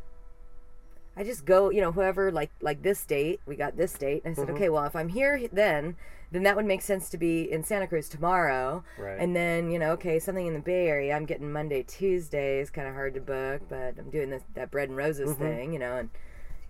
I 1.16 1.24
just 1.24 1.44
go 1.44 1.70
you 1.70 1.80
know 1.80 1.92
whoever 1.92 2.30
like 2.30 2.50
like 2.60 2.82
this 2.82 3.04
date 3.04 3.40
we 3.46 3.56
got 3.56 3.76
this 3.76 3.92
date, 3.94 4.22
and 4.24 4.32
I 4.32 4.40
Mm-hmm. 4.40 4.46
said 4.46 4.54
okay 4.56 4.68
well 4.68 4.84
if 4.84 4.94
I'm 4.96 5.08
here 5.08 5.40
then 5.52 5.96
then 6.32 6.42
that 6.42 6.56
would 6.56 6.66
make 6.66 6.82
sense 6.82 7.08
to 7.10 7.16
be 7.16 7.50
in 7.50 7.62
Santa 7.62 7.86
Cruz 7.86 8.08
tomorrow, 8.08 8.82
Right. 8.98 9.18
and 9.20 9.34
then 9.36 9.70
you 9.70 9.78
know 9.78 9.92
okay 9.92 10.18
something 10.18 10.46
in 10.46 10.54
the 10.54 10.60
Bay 10.60 10.88
Area 10.88 11.14
I'm 11.16 11.24
getting 11.24 11.52
Monday 11.52 11.82
Tuesday 11.84 12.58
is 12.60 12.68
kind 12.70 12.88
of 12.88 12.94
hard 12.94 13.14
to 13.14 13.20
book, 13.20 13.62
but 13.68 13.94
I'm 13.98 14.10
doing 14.10 14.30
this 14.30 14.42
that 14.54 14.70
bread 14.70 14.88
and 14.88 14.96
roses 14.98 15.30
Mm-hmm. 15.30 15.42
thing 15.42 15.72
you 15.72 15.78
know 15.78 15.96
and 15.96 16.10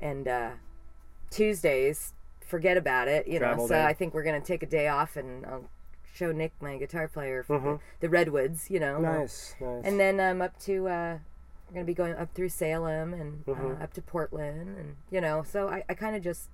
and 0.01 0.29
uh, 0.29 0.51
Tuesdays 1.31 2.13
forget 2.47 2.77
about 2.77 3.09
it 3.09 3.27
you 3.27 3.39
Travel 3.39 3.65
know 3.65 3.69
so 3.69 3.75
day. 3.75 3.85
I 3.85 3.93
think 3.93 4.15
we're 4.15 4.23
gonna 4.23 4.41
take 4.41 4.63
a 4.63 4.67
day 4.67 4.89
off 4.89 5.17
and 5.17 5.45
I'll 5.47 5.69
show 6.15 6.33
Nick 6.33 6.53
my 6.61 6.77
guitar 6.77 7.09
player 7.09 7.43
for 7.43 7.59
Mm-hmm. 7.59 7.67
the, 7.73 7.79
the 8.01 8.09
redwoods 8.09 8.71
you 8.71 8.79
know 8.79 9.01
Nice. 9.01 9.55
Nice. 9.61 9.83
and 9.85 9.99
then 9.99 10.21
I'm 10.21 10.37
um 10.37 10.43
up 10.43 10.59
to 10.61 10.89
uh 10.89 11.19
we're 11.69 11.75
gonna 11.75 11.85
be 11.85 11.95
going 11.95 12.15
up 12.15 12.33
through 12.35 12.49
salem 12.49 13.13
and 13.15 13.45
Mhm. 13.47 13.81
uh, 13.81 13.85
up 13.85 13.93
to 13.95 14.03
portland 14.03 14.77
and 14.79 14.97
you 15.11 15.21
know 15.21 15.43
so 15.43 15.69
i, 15.69 15.83
I 15.89 15.95
kind 15.95 16.15
of 16.17 16.23
just 16.23 16.49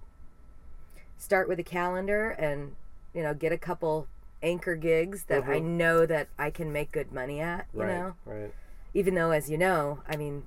start 1.16 1.49
with 1.49 1.59
a 1.59 1.62
calendar 1.64 2.31
and 2.31 2.75
you 3.14 3.23
know 3.23 3.35
get 3.35 3.52
a 3.52 3.59
couple 3.59 4.09
anchor 4.42 4.75
gigs 4.75 5.25
that 5.25 5.45
i 5.47 5.59
know 5.59 6.04
that 6.07 6.28
i 6.38 6.50
can 6.50 6.73
make 6.73 6.90
good 6.92 7.12
money 7.12 7.40
at 7.40 7.66
you 7.75 7.81
Mm-hmm. 7.81 7.88
right. 7.88 7.99
know 7.99 8.14
Right. 8.25 8.54
even 8.95 9.14
though 9.14 9.31
as 9.31 9.49
you 9.50 9.57
know 9.59 10.02
i 10.09 10.16
mean 10.16 10.45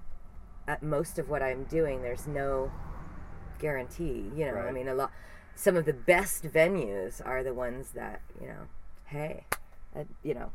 at 0.67 0.81
most 0.83 1.17
of 1.19 1.29
what 1.29 1.41
i'm 1.43 1.63
doing 1.65 2.01
there's 2.01 2.27
no 2.27 2.71
guarantee 3.59 4.29
you 4.35 4.45
know 4.45 4.57
i 4.57 4.71
mean 4.71 4.87
a 4.87 4.93
lot 4.95 5.11
some 5.55 5.77
of 5.77 5.85
the 5.85 5.93
best 5.93 6.43
venues 6.43 7.25
are 7.25 7.41
the 7.43 7.53
ones 7.53 7.91
that 7.91 8.21
you 8.41 8.47
know 8.47 8.67
hey 9.05 9.45
uh, 9.95 10.03
you 10.23 10.33
know 10.33 10.51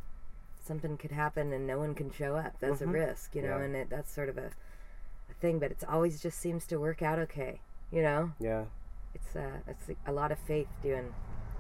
something 0.70 0.96
could 0.96 1.10
happen 1.10 1.52
and 1.52 1.66
no 1.66 1.78
one 1.80 1.96
can 1.96 2.12
show 2.12 2.36
up 2.36 2.52
that's 2.60 2.80
a 2.80 2.86
risk 2.86 3.34
you 3.34 3.42
know 3.42 3.48
Mm-hmm. 3.48 3.58
Yeah. 3.58 3.64
and 3.66 3.76
it, 3.76 3.90
that's 3.90 4.12
sort 4.14 4.28
of 4.28 4.38
a, 4.38 4.50
a 5.28 5.34
thing 5.40 5.58
but 5.58 5.72
it's 5.72 5.82
always 5.82 6.22
just 6.22 6.38
seems 6.38 6.64
to 6.68 6.76
work 6.76 7.02
out 7.02 7.18
okay 7.18 7.58
you 7.90 8.02
know 8.02 8.30
Yeah. 8.38 8.66
it's 9.12 9.34
uh 9.34 9.58
it's 9.66 9.86
a 10.06 10.12
lot 10.12 10.30
of 10.30 10.38
faith 10.38 10.68
doing 10.80 11.12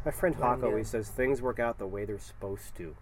My 0.04 0.12
friend 0.12 0.36
Hawk 0.36 0.62
always 0.62 0.88
says 0.88 1.08
things 1.08 1.42
work 1.42 1.58
out 1.58 1.78
the 1.78 1.88
way 1.88 2.04
they're 2.04 2.20
supposed 2.20 2.76
to. 2.76 2.94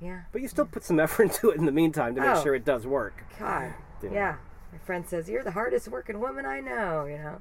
yeah 0.00 0.22
But 0.32 0.42
you 0.42 0.48
still 0.48 0.66
put 0.66 0.82
some 0.82 0.98
effort 0.98 1.22
into 1.30 1.50
it 1.50 1.58
in 1.58 1.64
the 1.66 1.70
meantime 1.82 2.16
to 2.16 2.20
make 2.20 2.36
Oh. 2.38 2.42
sure 2.42 2.56
it 2.56 2.64
does 2.64 2.84
work. 2.84 3.22
god 3.38 3.72
Yeah. 4.02 4.10
yeah 4.12 4.34
my 4.72 4.78
friend 4.78 5.06
says 5.06 5.28
you're 5.28 5.44
the 5.44 5.52
hardest 5.60 5.86
working 5.86 6.18
woman 6.18 6.44
i 6.44 6.58
know 6.58 7.04
you 7.04 7.18
know 7.18 7.40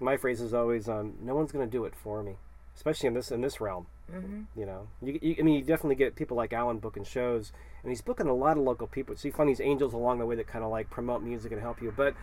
My 0.00 0.16
phrase 0.16 0.40
is 0.40 0.52
always, 0.54 0.88
um, 0.88 1.14
"No 1.20 1.34
one's 1.34 1.50
going 1.52 1.64
to 1.68 1.70
do 1.78 1.84
it 1.86 1.94
for 1.96 2.22
me," 2.22 2.34
especially 2.76 3.08
in 3.08 3.14
this 3.14 3.30
in 3.32 3.40
this 3.42 3.60
realm. 3.60 3.86
Mm-hmm. 4.12 4.42
You 4.58 4.66
know, 4.66 4.88
you, 5.02 5.18
you, 5.22 5.36
I 5.38 5.42
mean, 5.42 5.54
you 5.56 5.62
definitely 5.62 5.96
get 5.96 6.16
people 6.16 6.36
like 6.36 6.52
Alan 6.52 6.78
booking 6.78 7.04
shows, 7.04 7.52
and 7.82 7.90
he's 7.90 8.00
booking 8.00 8.26
a 8.26 8.34
lot 8.34 8.56
of 8.56 8.62
local 8.62 8.86
people. 8.86 9.16
So 9.16 9.28
you 9.28 9.32
find 9.32 9.48
these 9.48 9.60
angels 9.60 9.92
along 9.94 10.18
the 10.18 10.26
way 10.26 10.36
that 10.36 10.46
kind 10.46 10.64
of 10.64 10.70
like 10.70 10.90
promote 10.90 11.22
music 11.22 11.52
and 11.52 11.60
help 11.60 11.82
you, 11.82 11.92
but 11.96 12.14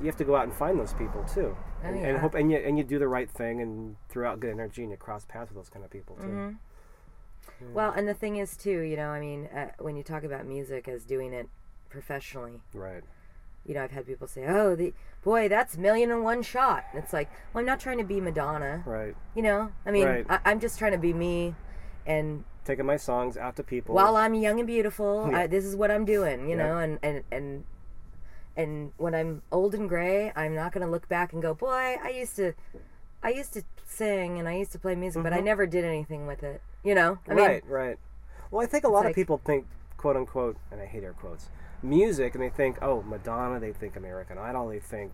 you 0.00 0.06
have 0.06 0.16
to 0.16 0.24
go 0.24 0.36
out 0.36 0.44
and 0.44 0.52
find 0.52 0.78
those 0.78 0.92
people 0.94 1.24
too, 1.24 1.56
Oh, 1.56 1.86
and, 1.86 1.96
and 2.04 2.18
hope 2.18 2.34
and 2.34 2.50
you 2.50 2.58
and 2.58 2.78
you 2.78 2.84
do 2.84 2.98
the 2.98 3.08
right 3.08 3.30
thing 3.30 3.60
and 3.60 3.96
throw 4.08 4.30
out 4.30 4.40
good 4.40 4.50
energy 4.50 4.82
and 4.82 4.90
you 4.90 4.96
cross 4.96 5.24
paths 5.24 5.50
with 5.50 5.56
those 5.56 5.68
kind 5.70 5.84
of 5.84 5.90
people 5.90 6.16
too. 6.16 6.22
Mm-hmm. 6.22 7.74
Well, 7.74 7.92
and 7.92 8.06
the 8.06 8.14
thing 8.14 8.36
is 8.36 8.56
too, 8.56 8.80
you 8.80 8.96
know, 8.96 9.08
I 9.08 9.20
mean, 9.20 9.46
uh, 9.46 9.70
when 9.78 9.96
you 9.96 10.02
talk 10.02 10.22
about 10.22 10.46
music 10.46 10.86
as 10.86 11.04
doing 11.04 11.32
it 11.32 11.48
professionally, 11.88 12.60
Right. 12.72 13.02
You 13.68 13.74
know, 13.74 13.84
I've 13.84 13.92
had 13.92 14.06
people 14.06 14.26
say, 14.26 14.44
"Oh, 14.48 14.74
the 14.74 14.92
boy, 15.22 15.48
that's 15.48 15.76
million 15.78 16.10
and 16.10 16.24
one 16.24 16.42
shot." 16.42 16.84
And 16.92 17.00
it's 17.04 17.12
like, 17.12 17.30
well, 17.52 17.60
I'm 17.60 17.66
not 17.66 17.78
trying 17.78 17.98
to 17.98 18.04
be 18.04 18.20
Madonna, 18.20 18.82
Right. 18.86 19.14
you 19.36 19.42
know. 19.42 19.70
I 19.86 19.90
mean, 19.92 20.06
Right. 20.06 20.26
I, 20.28 20.40
I'm 20.46 20.58
just 20.58 20.78
trying 20.78 20.92
to 20.92 20.98
be 20.98 21.12
me, 21.12 21.54
and 22.06 22.44
Taking 22.64 22.86
my 22.86 22.96
songs 22.96 23.36
out 23.36 23.54
to 23.56 23.62
people. 23.62 23.94
while 23.94 24.16
I'm 24.16 24.34
young 24.34 24.58
and 24.58 24.66
beautiful, 24.66 25.28
Yeah. 25.30 25.40
I, 25.40 25.46
this 25.46 25.64
is 25.64 25.76
what 25.76 25.90
I'm 25.90 26.04
doing, 26.06 26.48
you 26.48 26.56
Yeah. 26.56 26.66
know. 26.66 26.78
And 26.78 26.98
and 27.02 27.22
and 27.30 27.64
and 28.56 28.92
when 28.96 29.14
I'm 29.14 29.42
old 29.52 29.74
and 29.74 29.88
gray, 29.88 30.32
I'm 30.34 30.54
not 30.54 30.72
going 30.72 30.84
to 30.84 30.90
look 30.90 31.08
back 31.08 31.32
and 31.32 31.40
go, 31.42 31.54
"Boy, 31.54 31.96
I 32.02 32.10
used 32.10 32.36
to." 32.36 32.54
I 33.20 33.30
used 33.30 33.52
to 33.54 33.62
sing 33.84 34.38
and 34.38 34.46
I 34.48 34.54
used 34.54 34.70
to 34.70 34.78
play 34.78 34.94
music, 34.94 35.24
but 35.24 35.32
I 35.32 35.40
never 35.40 35.66
did 35.66 35.84
anything 35.84 36.28
with 36.28 36.44
it. 36.44 36.62
You 36.84 36.94
know, 36.94 37.18
I 37.28 37.34
mean, 37.34 37.38
Mm-hmm. 37.48 37.68
right. 37.72 37.86
right. 37.88 37.98
Well, 38.52 38.62
I 38.62 38.66
think 38.66 38.84
a 38.84 38.88
lot 38.88 39.06
of 39.06 39.12
people 39.12 39.38
think 39.44 39.66
quote 39.96 40.14
unquote, 40.14 40.56
and 40.70 40.80
I 40.80 40.86
hate 40.86 41.02
air 41.02 41.14
quotes, 41.14 41.48
music, 41.82 42.34
and 42.34 42.42
they 42.42 42.48
think, 42.48 42.78
oh, 42.82 43.02
Madonna, 43.02 43.60
they 43.60 43.72
think 43.72 43.96
American 43.96 44.38
Idol, 44.38 44.68
they 44.68 44.80
think 44.80 45.12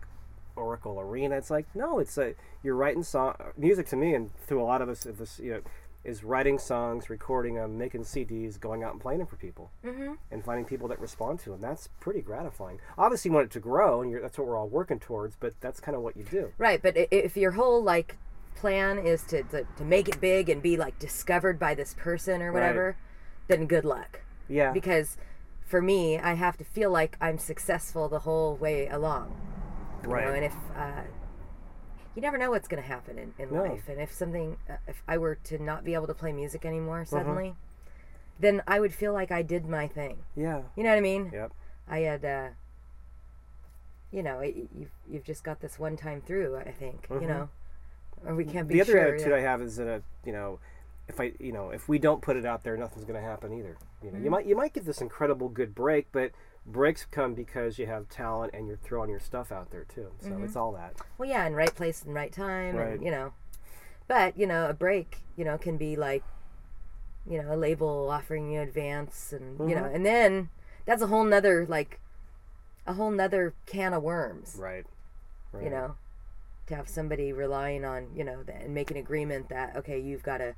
Oracle 0.56 1.00
Arena. 1.00 1.36
It's 1.36 1.50
like, 1.50 1.66
no, 1.74 1.98
it's 1.98 2.16
a 2.18 2.34
you're 2.62 2.76
writing 2.76 3.02
song 3.02 3.34
music 3.56 3.86
to 3.88 3.96
me, 3.96 4.14
and 4.14 4.34
through 4.46 4.62
a 4.62 4.64
lot 4.64 4.82
of 4.82 4.88
us, 4.88 5.06
if 5.06 5.18
this, 5.18 5.38
you 5.38 5.52
know, 5.52 5.60
is 6.04 6.22
writing 6.22 6.58
songs, 6.58 7.08
recording 7.08 7.54
them, 7.54 7.78
making 7.78 8.02
CDs, 8.02 8.60
going 8.60 8.82
out 8.82 8.92
and 8.92 9.00
playing 9.00 9.18
them 9.18 9.26
for 9.26 9.36
people, 9.36 9.70
mm-hmm. 9.84 10.14
and 10.30 10.44
finding 10.44 10.64
people 10.64 10.88
that 10.88 11.00
respond 11.00 11.38
to 11.40 11.50
them. 11.50 11.60
That's 11.60 11.88
pretty 12.00 12.20
gratifying. 12.20 12.78
Obviously, 12.98 13.30
you 13.30 13.34
want 13.34 13.46
it 13.46 13.52
to 13.52 13.60
grow, 13.60 14.02
and 14.02 14.10
you're, 14.10 14.20
that's 14.20 14.38
what 14.38 14.46
we're 14.46 14.58
all 14.58 14.68
working 14.68 14.98
towards. 14.98 15.36
But 15.36 15.54
that's 15.60 15.80
kind 15.80 15.96
of 15.96 16.02
what 16.02 16.16
you 16.16 16.24
do. 16.24 16.52
Right, 16.58 16.80
but 16.82 16.94
if 16.96 17.36
your 17.36 17.52
whole 17.52 17.82
like 17.82 18.16
plan 18.54 18.98
is 18.98 19.22
to, 19.24 19.42
to 19.44 19.66
to 19.76 19.84
make 19.84 20.08
it 20.08 20.20
big 20.20 20.48
and 20.48 20.62
be 20.62 20.76
like 20.76 20.98
discovered 20.98 21.58
by 21.58 21.74
this 21.74 21.94
person 21.94 22.40
or 22.42 22.52
whatever, 22.52 22.96
then 23.48 23.66
good 23.66 23.84
luck. 23.84 24.20
Yeah. 24.48 24.72
Because 24.72 25.16
for 25.66 25.80
me, 25.82 26.18
I 26.18 26.34
have 26.34 26.56
to 26.58 26.64
feel 26.64 26.90
like 26.90 27.16
I'm 27.20 27.38
successful 27.38 28.08
the 28.08 28.20
whole 28.20 28.56
way 28.56 28.86
along. 28.88 29.34
you 30.02 30.10
right. 30.10 30.26
know, 30.26 30.32
and 30.34 30.44
if 30.44 30.54
uh, 30.76 31.02
you 32.14 32.22
never 32.22 32.38
know 32.38 32.50
what's 32.50 32.68
going 32.68 32.82
to 32.82 32.88
happen 32.88 33.18
in, 33.18 33.34
in 33.38 33.52
No. 33.54 33.62
life, 33.62 33.88
and 33.88 34.00
if 34.00 34.12
something, 34.12 34.56
uh, 34.68 34.74
if 34.86 35.02
I 35.08 35.16
were 35.18 35.34
to 35.44 35.58
not 35.58 35.84
be 35.84 35.94
able 35.94 36.06
to 36.06 36.14
play 36.14 36.32
music 36.32 36.64
anymore 36.64 37.00
Uh-huh. 37.00 37.16
suddenly, 37.18 37.54
then 38.38 38.62
I 38.66 38.80
would 38.80 38.92
feel 38.94 39.12
like 39.12 39.30
I 39.30 39.42
did 39.42 39.66
my 39.66 39.86
thing. 39.88 40.18
yeah. 40.36 40.62
You 40.76 40.82
know 40.84 40.90
what 40.90 40.98
I 40.98 41.00
mean? 41.00 41.30
Yep. 41.32 41.52
I 41.88 41.98
had, 42.00 42.24
uh, 42.24 42.48
you 44.10 44.22
know, 44.22 44.40
it, 44.40 44.54
you've 44.76 44.90
you've 45.10 45.24
just 45.24 45.42
got 45.44 45.60
this 45.60 45.78
one 45.78 45.96
time 45.96 46.20
through. 46.20 46.56
I 46.56 46.70
think 46.70 47.06
you 47.10 47.26
know, 47.26 47.48
or 48.24 48.34
we 48.34 48.44
can't 48.44 48.68
be 48.68 48.74
Mm-hmm. 48.74 48.78
the 48.78 48.80
other 48.82 48.92
sure. 48.92 49.14
attitude. 49.14 49.32
I 49.32 49.40
have 49.40 49.60
is 49.60 49.76
that 49.76 49.88
uh, 49.88 50.00
you 50.24 50.32
know, 50.32 50.60
if 51.08 51.20
I 51.20 51.32
you 51.38 51.52
know 51.52 51.70
if 51.70 51.88
we 51.88 51.98
don't 51.98 52.22
put 52.22 52.36
it 52.36 52.46
out 52.46 52.62
there, 52.64 52.76
nothing's 52.76 53.04
going 53.04 53.20
to 53.20 53.26
happen 53.26 53.52
either. 53.52 53.76
You 54.02 54.10
know, 54.10 54.18
you 54.18 54.24
Mm-hmm. 54.24 54.30
might 54.30 54.46
you 54.46 54.56
might 54.56 54.72
get 54.72 54.84
this 54.84 55.00
incredible 55.00 55.48
good 55.48 55.74
break, 55.74 56.08
but 56.12 56.32
breaks 56.66 57.04
come 57.10 57.34
because 57.34 57.78
you 57.78 57.86
have 57.86 58.08
talent 58.08 58.52
and 58.54 58.66
you're 58.66 58.78
throwing 58.78 59.10
your 59.10 59.20
stuff 59.20 59.52
out 59.52 59.70
there 59.70 59.84
too. 59.84 60.12
So 60.20 60.28
Mm-hmm. 60.30 60.44
it's 60.44 60.56
all 60.56 60.72
that. 60.72 60.94
Well, 61.18 61.28
yeah, 61.28 61.46
in 61.46 61.54
right 61.54 61.74
place 61.74 62.02
and 62.02 62.14
right 62.14 62.32
time, 62.32 62.76
Right. 62.76 62.92
and 62.94 63.04
you 63.04 63.10
know, 63.10 63.32
but 64.08 64.38
you 64.38 64.46
know, 64.46 64.68
a 64.68 64.74
break, 64.74 65.18
you 65.36 65.44
know, 65.44 65.58
can 65.58 65.76
be 65.76 65.96
like, 65.96 66.22
you 67.28 67.42
know, 67.42 67.54
a 67.54 67.56
label 67.56 68.08
offering 68.10 68.50
you 68.50 68.60
advance, 68.60 69.32
and 69.32 69.58
you 69.68 69.74
know, 69.74 69.84
Mm-hmm. 69.84 69.94
and 69.96 70.06
then 70.06 70.48
that's 70.86 71.02
a 71.02 71.06
whole 71.06 71.24
nother 71.24 71.66
like, 71.68 72.00
a 72.86 72.94
whole 72.94 73.10
nother 73.10 73.54
can 73.66 73.92
of 73.94 74.02
worms, 74.02 74.56
Right. 74.58 74.84
Right. 75.52 75.64
you 75.64 75.70
know, 75.70 75.96
to 76.66 76.74
have 76.76 76.88
somebody 76.88 77.32
relying 77.32 77.84
on 77.84 78.08
you 78.14 78.24
know 78.24 78.42
that, 78.42 78.62
and 78.62 78.74
make 78.74 78.90
an 78.90 78.96
agreement 78.96 79.48
that 79.50 79.76
okay, 79.76 79.98
you've 79.98 80.22
got 80.22 80.38
to 80.38 80.54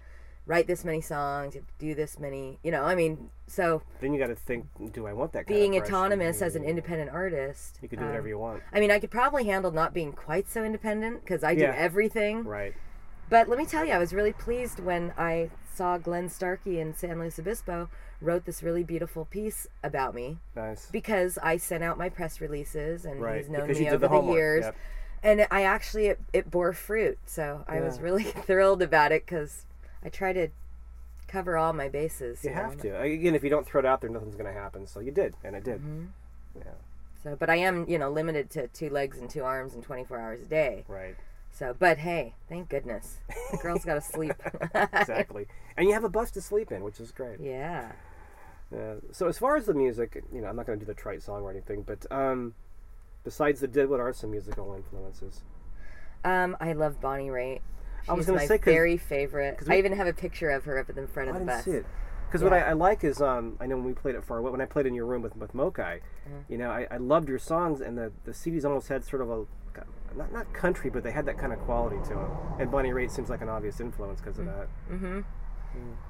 write 0.46 0.66
this 0.68 0.84
many 0.84 1.00
songs, 1.00 1.54
you 1.54 1.60
have 1.60 1.66
to 1.68 1.74
do 1.78 1.94
this 1.94 2.18
many, 2.18 2.58
you 2.62 2.70
know, 2.70 2.84
I 2.84 2.94
mean, 2.94 3.30
so 3.48 3.82
Then 4.00 4.12
you 4.12 4.18
got 4.20 4.28
to 4.28 4.36
think, 4.36 4.66
do 4.92 5.06
I 5.06 5.12
want 5.12 5.32
that? 5.32 5.46
Kind 5.46 5.58
being 5.58 5.76
autonomous 5.76 6.40
as 6.40 6.54
an 6.54 6.62
independent 6.64 7.10
artist, 7.10 7.78
You 7.82 7.88
can 7.88 7.98
do 7.98 8.04
um, 8.04 8.10
whatever 8.10 8.28
you 8.28 8.38
want. 8.38 8.62
I 8.72 8.78
mean, 8.80 8.90
I 8.90 8.98
could 9.00 9.10
probably 9.10 9.44
handle 9.44 9.72
not 9.72 9.92
being 9.92 10.12
quite 10.12 10.48
so 10.48 10.62
independent 10.64 11.20
because 11.22 11.42
I 11.42 11.54
do 11.54 11.62
Yeah. 11.62 11.74
everything. 11.76 12.44
Right. 12.44 12.74
But 13.28 13.48
let 13.48 13.58
me 13.58 13.66
tell 13.66 13.84
you, 13.84 13.92
I 13.92 13.98
was 13.98 14.14
really 14.14 14.32
pleased 14.32 14.78
when 14.78 15.12
I 15.18 15.50
saw 15.74 15.98
Glen 15.98 16.28
Starkey 16.28 16.78
in 16.78 16.94
San 16.94 17.18
Luis 17.18 17.38
Obispo 17.40 17.88
wrote 18.20 18.44
this 18.46 18.62
really 18.62 18.84
beautiful 18.84 19.24
piece 19.26 19.66
about 19.82 20.14
me 20.14 20.38
Nice. 20.54 20.88
because 20.90 21.38
I 21.42 21.56
sent 21.56 21.82
out 21.84 21.98
my 21.98 22.08
press 22.08 22.40
releases 22.40 23.04
and 23.04 23.20
Right, 23.20 23.38
he's 23.38 23.50
known 23.50 23.62
because 23.66 23.80
me 23.80 23.88
over 23.90 23.98
the 23.98 24.08
the, 24.08 24.32
years. 24.32 24.64
yep. 24.64 24.76
And 25.24 25.46
I 25.50 25.62
actually, 25.64 26.06
it, 26.06 26.20
it 26.32 26.50
bore 26.52 26.72
fruit. 26.72 27.18
So 27.26 27.64
I 27.66 27.80
was 27.80 28.00
really 28.00 28.22
thrilled 28.46 28.80
about 28.80 29.10
it 29.10 29.26
because 29.26 29.66
I 30.06 30.08
try 30.08 30.32
to 30.32 30.48
cover 31.26 31.56
all 31.56 31.72
my 31.72 31.88
bases. 31.88 32.44
You 32.44 32.50
know? 32.50 32.56
have 32.56 32.80
to. 32.82 33.00
Again, 33.00 33.34
if 33.34 33.42
you 33.42 33.50
don't 33.50 33.66
throw 33.66 33.80
it 33.80 33.84
out 33.84 34.00
there, 34.00 34.08
nothing's 34.08 34.36
going 34.36 34.46
to 34.46 34.58
happen. 34.58 34.86
So 34.86 35.00
you 35.00 35.10
did, 35.10 35.34
and 35.42 35.56
I 35.56 35.60
did. 35.60 35.80
Mm-hmm. 35.80 36.04
Yeah. 36.58 36.64
So, 37.24 37.36
but 37.36 37.50
I 37.50 37.56
am, 37.56 37.88
you 37.88 37.98
know, 37.98 38.08
limited 38.08 38.48
to 38.50 38.68
two 38.68 38.88
legs 38.88 39.18
and 39.18 39.28
two 39.28 39.42
arms 39.42 39.74
and 39.74 39.82
24 39.82 40.18
hours 40.18 40.40
a 40.40 40.44
day. 40.44 40.84
Right. 40.86 41.16
So, 41.50 41.74
but 41.76 41.98
hey, 41.98 42.34
thank 42.48 42.68
goodness. 42.68 43.18
The 43.50 43.56
girl's 43.56 43.84
got 43.84 43.94
to 43.94 44.00
sleep. 44.12 44.34
Exactly. 44.92 45.48
and 45.76 45.88
you 45.88 45.94
have 45.94 46.04
a 46.04 46.08
bus 46.08 46.30
to 46.32 46.40
sleep 46.40 46.70
in, 46.70 46.84
which 46.84 47.00
is 47.00 47.10
great. 47.10 47.40
yeah. 47.40 47.92
Uh, 48.72 48.96
so 49.12 49.28
as 49.28 49.38
far 49.38 49.56
as 49.56 49.66
the 49.66 49.74
music, 49.74 50.22
you 50.32 50.40
know, 50.40 50.48
I'm 50.48 50.56
not 50.56 50.66
going 50.66 50.78
to 50.78 50.84
do 50.84 50.88
the 50.88 51.00
trite 51.00 51.22
song 51.22 51.42
or 51.42 51.50
anything, 51.50 51.82
but 51.82 52.04
um, 52.10 52.54
besides 53.22 53.60
the 53.60 53.68
did, 53.68 53.88
what 53.88 54.00
are 54.00 54.12
some 54.12 54.32
musical 54.32 54.74
influences? 54.74 55.42
Um, 56.24 56.56
I 56.60 56.72
love 56.72 57.00
Bonnie 57.00 57.28
Raitt. 57.28 57.60
She's 58.06 58.10
I 58.10 58.14
was 58.14 58.26
gonna 58.26 58.38
my 58.38 58.46
say, 58.46 58.58
very 58.58 58.96
favorite. 58.96 59.58
'cause 59.58 59.68
I 59.68 59.72
we- 59.74 59.78
even 59.78 59.92
have 59.92 60.06
a 60.06 60.12
picture 60.12 60.50
of 60.50 60.64
her 60.64 60.78
up 60.78 60.88
in 60.88 60.96
the 60.96 61.06
front 61.08 61.28
I 61.28 61.32
of 61.32 61.34
the 61.34 61.44
didn't 61.44 61.56
bus. 61.56 61.64
see 61.64 61.70
it. 61.72 61.86
Because 62.26 62.42
what 62.42 62.52
I, 62.52 62.60
I 62.60 62.72
like 62.72 63.04
is, 63.04 63.22
um, 63.22 63.56
I 63.60 63.66
know 63.66 63.76
when 63.76 63.84
we 63.84 63.92
played 63.92 64.16
it 64.16 64.24
far 64.24 64.38
away, 64.38 64.50
when 64.50 64.60
I 64.60 64.66
played 64.66 64.86
in 64.86 64.94
your 64.94 65.06
room 65.06 65.22
with 65.22 65.36
with 65.36 65.54
Mokai, 65.54 66.00
Mm-hmm. 66.28 66.52
you 66.52 66.58
know, 66.58 66.70
I, 66.70 66.86
I 66.90 66.96
loved 66.96 67.28
your 67.28 67.38
songs, 67.38 67.80
and 67.80 67.96
the 67.96 68.10
the 68.24 68.32
CDs 68.32 68.64
almost 68.64 68.88
had 68.88 69.04
sort 69.04 69.22
of 69.22 69.30
a 69.30 69.44
not 70.16 70.32
not 70.32 70.52
country, 70.52 70.88
but 70.90 71.02
they 71.04 71.12
had 71.12 71.26
that 71.26 71.38
kind 71.38 71.52
of 71.52 71.58
quality 71.60 71.98
to 72.04 72.14
them. 72.14 72.30
And 72.58 72.70
Bonnie 72.70 72.90
Raitt 72.90 73.10
seems 73.10 73.28
like 73.30 73.42
an 73.42 73.48
obvious 73.48 73.78
influence 73.80 74.20
because 74.20 74.38
of 74.38 74.46
that. 74.46 74.68
Mm-hmm. 74.90 75.20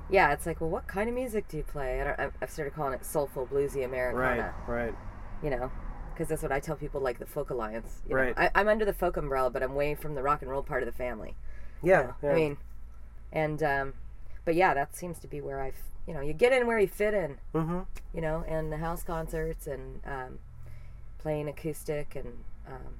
Yeah, 0.08 0.32
it's 0.32 0.46
like, 0.46 0.60
well, 0.60 0.70
what 0.70 0.86
kind 0.86 1.08
of 1.08 1.14
music 1.14 1.48
do 1.48 1.56
you 1.56 1.64
play? 1.64 2.00
I 2.00 2.04
don't, 2.04 2.20
I've- 2.20 2.46
started 2.46 2.72
calling 2.74 2.94
it 2.94 3.04
soulful 3.04 3.46
bluesy 3.46 3.84
Americana. 3.84 4.54
Right, 4.68 4.84
right. 4.86 4.94
You 5.42 5.50
know, 5.50 5.72
because 6.14 6.28
that's 6.28 6.42
what 6.42 6.52
I 6.52 6.60
tell 6.60 6.76
people 6.76 7.00
like 7.00 7.18
the 7.18 7.26
Folk 7.26 7.50
Alliance. 7.50 8.00
you 8.08 8.14
know. 8.14 8.20
Right. 8.22 8.34
I, 8.38 8.50
I'm 8.54 8.68
under 8.68 8.84
the 8.84 8.92
folk 8.92 9.16
umbrella, 9.16 9.50
but 9.50 9.62
I'm 9.64 9.74
way 9.74 9.94
from 9.96 10.14
the 10.14 10.22
rock 10.22 10.40
and 10.42 10.50
roll 10.50 10.62
part 10.62 10.82
of 10.82 10.86
the 10.86 10.92
family. 10.96 11.34
Yeah, 11.82 12.12
yeah. 12.22 12.30
I 12.30 12.34
mean, 12.34 12.56
and 13.32 13.62
um, 13.62 13.94
but 14.44 14.54
yeah, 14.54 14.74
that 14.74 14.94
seems 14.96 15.18
to 15.20 15.26
be 15.28 15.40
where 15.40 15.60
I've, 15.60 15.80
you 16.06 16.14
know, 16.14 16.20
you 16.20 16.32
get 16.32 16.52
in 16.52 16.66
where 16.66 16.78
you 16.78 16.88
fit 16.88 17.14
in. 17.14 17.38
mm-hmm. 17.54 17.80
you 18.14 18.20
know, 18.20 18.44
and 18.48 18.72
the 18.72 18.78
house 18.78 19.02
concerts 19.02 19.66
and 19.66 20.00
um, 20.06 20.38
playing 21.18 21.48
acoustic 21.48 22.14
and 22.16 22.44
um, 22.66 22.94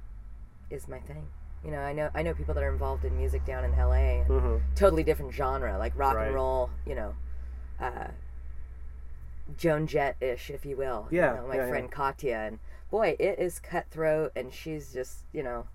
is 0.69 0.87
my 0.87 0.99
thing. 0.99 1.27
You 1.63 1.71
know, 1.71 1.79
I 1.79 1.91
know 1.93 2.09
I 2.13 2.21
know 2.21 2.33
people 2.33 2.53
that 2.53 2.63
are 2.63 2.71
involved 2.71 3.03
in 3.03 3.17
music 3.17 3.43
down 3.45 3.63
in 3.65 3.71
LA, 3.75 4.21
and 4.21 4.29
Mhm. 4.29 4.61
totally 4.75 5.03
different 5.03 5.33
genre, 5.33 5.77
like 5.77 5.93
rock 5.97 6.15
Right. 6.15 6.27
and 6.27 6.35
roll. 6.35 6.69
You 6.85 6.95
know, 6.95 7.15
uh, 7.79 8.07
Joan 9.57 9.87
Jett 9.87 10.17
ish, 10.21 10.49
if 10.49 10.65
you 10.65 10.75
will. 10.77 11.07
Yeah, 11.09 11.31
you 11.35 11.41
know, 11.41 11.47
my 11.47 11.55
yeah, 11.55 11.63
yeah. 11.63 11.69
friend 11.69 11.91
Katya, 11.91 12.35
and 12.37 12.59
boy, 12.91 13.15
it 13.19 13.39
is 13.39 13.59
cutthroat, 13.59 14.31
and 14.35 14.53
she's 14.53 14.93
just, 14.93 15.23
you 15.33 15.41
know, 15.43 15.67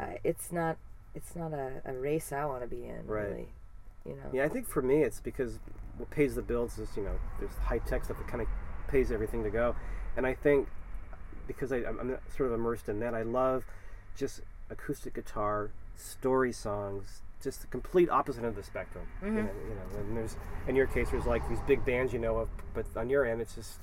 uh, 0.00 0.14
it's 0.24 0.50
not 0.50 0.76
it's 1.16 1.34
not 1.34 1.52
a, 1.52 1.82
a 1.84 1.92
race 1.94 2.30
I 2.32 2.44
want 2.44 2.60
to 2.62 2.68
be 2.68 2.84
in, 2.84 3.06
Right. 3.06 3.24
really. 3.28 3.48
You 4.04 4.12
know. 4.12 4.30
Yeah, 4.32 4.44
I 4.44 4.48
think 4.48 4.68
for 4.68 4.82
me 4.82 5.02
it's 5.02 5.18
because 5.20 5.58
what 5.96 6.10
pays 6.10 6.36
the 6.36 6.42
bills 6.42 6.78
is 6.78 6.96
you 6.96 7.02
know 7.02 7.18
there's 7.40 7.56
high 7.56 7.78
tech 7.78 8.04
stuff 8.04 8.18
that 8.18 8.28
kind 8.28 8.42
of 8.42 8.46
pays 8.86 9.10
everything 9.10 9.42
to 9.42 9.50
go, 9.50 9.74
and 10.16 10.24
I 10.26 10.34
think 10.34 10.68
because 11.48 11.72
I, 11.72 11.78
I'm 11.78 11.98
I'm 11.98 12.18
sort 12.36 12.48
of 12.50 12.54
immersed 12.54 12.88
in 12.88 13.00
that, 13.00 13.14
I 13.14 13.22
love 13.22 13.64
just 14.16 14.42
acoustic 14.70 15.14
guitar, 15.14 15.70
story 15.96 16.52
songs, 16.52 17.22
just 17.42 17.62
the 17.62 17.66
complete 17.66 18.08
opposite 18.10 18.40
end 18.40 18.48
of 18.48 18.56
the 18.56 18.62
spectrum. 18.62 19.06
Mm-hmm. 19.22 19.36
You, 19.36 19.42
know, 19.42 19.50
you 19.68 19.74
know, 19.74 20.00
and 20.00 20.16
there's 20.16 20.36
in 20.68 20.76
your 20.76 20.86
case 20.86 21.10
there's 21.10 21.26
like 21.26 21.48
these 21.48 21.60
big 21.66 21.84
bands 21.84 22.12
you 22.12 22.18
know 22.20 22.36
of, 22.38 22.48
but 22.74 22.86
on 22.96 23.10
your 23.10 23.24
end 23.24 23.40
it's 23.40 23.54
just 23.56 23.80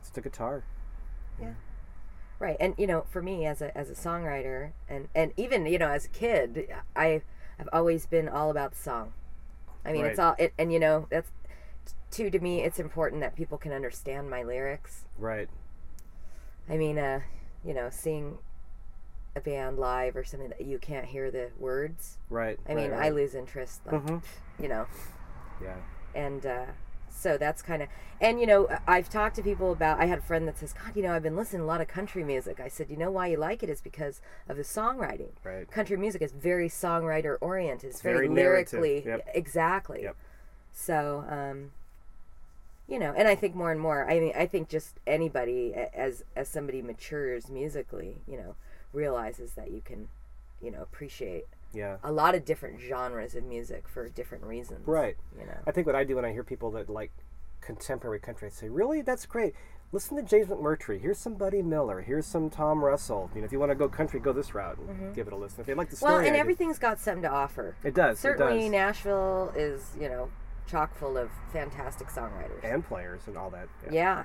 it's 0.00 0.10
the 0.10 0.20
guitar. 0.22 0.62
Right, 2.38 2.56
and 2.60 2.74
you 2.78 2.86
know, 2.86 3.04
for 3.10 3.20
me 3.20 3.46
as 3.46 3.60
a 3.60 3.76
as 3.76 3.90
a 3.90 3.94
songwriter, 3.94 4.70
and 4.88 5.08
and 5.14 5.32
even 5.36 5.66
you 5.66 5.78
know 5.78 5.88
as 5.90 6.04
a 6.04 6.08
kid, 6.08 6.68
I 6.94 7.22
I've 7.58 7.68
always 7.72 8.06
been 8.06 8.28
all 8.28 8.50
about 8.50 8.72
the 8.72 8.78
song. 8.78 9.12
I 9.84 9.92
mean, 9.92 10.04
it's 10.04 10.18
all, 10.18 10.34
it, 10.38 10.52
and 10.58 10.72
you 10.72 10.78
know, 10.78 11.06
that's 11.10 11.30
too 12.10 12.30
to 12.30 12.38
me. 12.38 12.62
It's 12.62 12.78
important 12.78 13.20
that 13.22 13.34
people 13.34 13.58
can 13.58 13.72
understand 13.72 14.28
my 14.30 14.42
lyrics. 14.42 15.06
Right. 15.16 15.48
I 16.68 16.76
mean, 16.76 16.98
uh, 16.98 17.20
you 17.64 17.74
know, 17.74 17.88
seeing 17.90 18.38
a 19.34 19.40
band 19.40 19.78
live 19.78 20.14
or 20.16 20.24
something 20.24 20.50
that 20.50 20.60
you 20.60 20.78
can't 20.78 21.06
hear 21.06 21.30
the 21.30 21.50
words. 21.58 22.18
Right. 22.28 22.58
I 22.68 22.74
mean, 22.74 22.90
right, 22.90 23.06
I 23.06 23.08
lose 23.10 23.34
interest. 23.34 23.80
Like, 23.86 24.02
Mhm. 24.04 24.22
you 24.60 24.68
know, 24.68 24.86
Yeah. 25.62 25.76
and 26.14 26.44
uh, 26.44 26.66
so 27.10 27.36
that's 27.38 27.62
kind 27.62 27.82
of 27.82 27.88
and 28.20 28.40
you 28.40 28.46
know 28.46 28.68
i've 28.86 29.08
talked 29.08 29.36
to 29.36 29.42
people 29.42 29.72
about 29.72 30.00
i 30.00 30.06
had 30.06 30.18
a 30.18 30.22
friend 30.22 30.46
that 30.46 30.58
says 30.58 30.72
god 30.72 30.94
you 30.94 31.02
know 31.02 31.12
i've 31.12 31.22
been 31.22 31.36
listening 31.36 31.60
to 31.60 31.64
a 31.64 31.66
lot 31.66 31.80
of 31.80 31.88
country 31.88 32.22
music 32.24 32.60
i 32.60 32.68
said 32.68 32.88
you 32.90 32.96
know 32.96 33.10
why 33.10 33.26
you 33.26 33.36
like 33.36 33.62
it 33.62 33.68
is 33.70 33.80
because 33.80 34.20
of 34.48 34.56
the 34.56 34.62
songwriting 34.62 35.30
Right. 35.44 35.70
country 35.70 35.96
music 35.96 36.22
is 36.22 36.32
very 36.32 36.68
songwriter 36.68 37.36
oriented 37.40 37.90
it's 37.90 38.02
very, 38.02 38.26
Very 38.26 38.28
lyrically 38.28 39.02
yep. 39.06 39.26
exactly 39.34 40.02
Yep. 40.02 40.16
so 40.72 41.24
um 41.28 41.70
you 42.88 42.98
know 42.98 43.12
and 43.16 43.28
i 43.28 43.34
think 43.34 43.54
more 43.54 43.70
and 43.70 43.80
more 43.80 44.08
i 44.10 44.18
mean 44.18 44.32
i 44.36 44.46
think 44.46 44.68
just 44.68 44.94
anybody 45.06 45.74
as 45.74 46.24
as 46.36 46.48
somebody 46.48 46.82
matures 46.82 47.48
musically 47.50 48.16
you 48.26 48.36
know 48.36 48.54
realizes 48.92 49.52
that 49.52 49.70
you 49.70 49.82
can 49.84 50.08
you 50.62 50.70
know 50.70 50.82
appreciate 50.82 51.46
Yeah. 51.72 51.96
a 52.02 52.10
lot 52.12 52.34
of 52.34 52.44
different 52.44 52.80
genres 52.80 53.34
of 53.34 53.44
music 53.44 53.88
for 53.88 54.08
different 54.08 54.44
reasons 54.44 54.86
Right. 54.86 55.16
you 55.38 55.44
know 55.46 55.58
I 55.66 55.70
think 55.70 55.86
what 55.86 55.94
I 55.96 56.04
do 56.04 56.16
when 56.16 56.24
I 56.24 56.32
hear 56.32 56.42
people 56.44 56.70
that 56.72 56.88
like 56.88 57.12
contemporary 57.60 58.20
country, 58.20 58.46
I 58.46 58.50
say, 58.50 58.68
"Really, 58.68 59.02
that's 59.02 59.26
great. 59.26 59.54
Listen 59.90 60.16
to 60.16 60.22
James 60.22 60.48
McMurtry. 60.48 61.00
Here's 61.00 61.18
some 61.18 61.34
Buddy 61.34 61.60
Miller. 61.60 62.02
Here's 62.02 62.24
some 62.26 62.50
Tom 62.50 62.84
Russell. 62.84 63.30
You 63.34 63.40
know, 63.40 63.46
if 63.46 63.52
you 63.52 63.58
want 63.58 63.70
to 63.72 63.74
go 63.74 63.88
country, 63.88 64.20
go 64.20 64.32
this 64.32 64.54
route 64.54 64.78
and 64.78 65.14
give 65.14 65.26
it 65.26 65.32
a 65.32 65.36
listen. 65.36 65.60
If 65.60 65.66
they 65.66 65.74
like 65.74 65.90
the 65.90 65.96
story, 65.96 66.10
Mm-hmm. 66.12 66.18
Well, 66.20 66.26
and 66.26 66.34
I 66.34 66.38
do- 66.38 66.40
everything's 66.40 66.78
got 66.78 66.98
something 67.00 67.22
to 67.22 67.30
offer. 67.30 67.74
it 67.82 67.94
does. 67.94 68.18
Certainly, 68.20 68.58
it 68.58 68.62
does. 68.64 68.70
Nashville 68.70 69.52
is, 69.56 69.96
you 70.00 70.08
know, 70.08 70.30
chock 70.66 70.94
full 70.94 71.16
of 71.18 71.30
fantastic 71.52 72.08
songwriters. 72.08 72.62
and 72.62 72.84
players 72.86 73.22
and 73.26 73.36
all 73.36 73.50
that. 73.50 73.68
Yeah, 73.90 74.24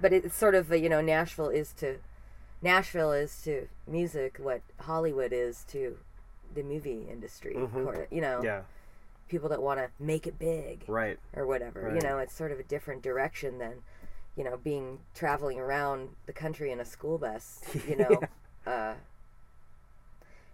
but 0.00 0.12
it's 0.12 0.36
sort 0.36 0.54
of 0.54 0.70
a, 0.70 0.78
you 0.78 0.88
know 0.88 1.00
Nashville 1.00 1.48
is 1.50 1.72
to 1.74 1.98
Nashville 2.62 3.12
is 3.12 3.42
to 3.42 3.68
music 3.86 4.36
what 4.38 4.60
Hollywood 4.80 5.32
is 5.32 5.64
to 5.68 5.98
the 6.54 6.62
movie 6.62 7.06
industry. 7.10 7.54
Or, 7.54 8.06
you 8.10 8.20
know, 8.20 8.36
Mm-hmm. 8.38 8.44
yeah, 8.44 8.60
people 9.28 9.48
that 9.50 9.62
want 9.62 9.78
to 9.78 9.88
make 9.98 10.26
it 10.26 10.38
big 10.38 10.84
right. 10.88 11.18
or 11.34 11.46
whatever. 11.46 11.92
You 11.94 12.00
know, 12.00 12.18
it's 12.18 12.34
sort 12.34 12.50
of 12.52 12.58
a 12.58 12.62
different 12.64 13.02
direction 13.02 13.58
than 13.58 13.82
you 14.36 14.44
know 14.44 14.56
being 14.56 15.00
traveling 15.14 15.58
around 15.58 16.10
the 16.26 16.32
country 16.32 16.70
in 16.72 16.80
a 16.80 16.84
school 16.84 17.18
bus. 17.18 17.60
You 17.88 17.96
know. 17.96 18.20
uh, 18.66 18.94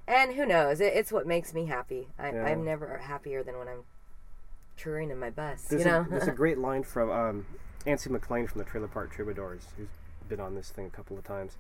and 0.07 0.35
who 0.35 0.45
knows? 0.45 0.81
It, 0.81 0.93
it's 0.95 1.11
what 1.13 1.27
makes 1.27 1.55
me 1.55 1.67
happy. 1.67 2.09
I, 2.19 2.33
Yeah. 2.33 2.45
I'm 2.45 2.65
never 2.65 2.99
happier 2.99 3.43
than 3.43 3.59
when 3.59 3.69
I'm 3.69 3.85
touring 4.77 5.11
in 5.11 5.19
my 5.19 5.31
bus. 5.31 5.63
There's, 5.65 5.85
you 5.85 5.91
know. 5.91 6.01
a, 6.01 6.11
there's 6.11 6.29
a 6.29 6.33
great 6.43 6.59
line 6.59 6.83
from 6.83 7.11
um, 7.11 7.47
Ancy 7.87 8.11
McLean 8.11 8.47
from 8.47 8.59
the 8.59 8.65
Trailer 8.65 8.89
Park 8.89 9.13
Troubadours, 9.13 9.63
who's 9.77 9.89
been 10.29 10.41
on 10.41 10.55
this 10.55 10.71
thing 10.71 10.87
a 10.87 10.91
couple 10.91 11.17
of 11.17 11.25
times, 11.25 11.57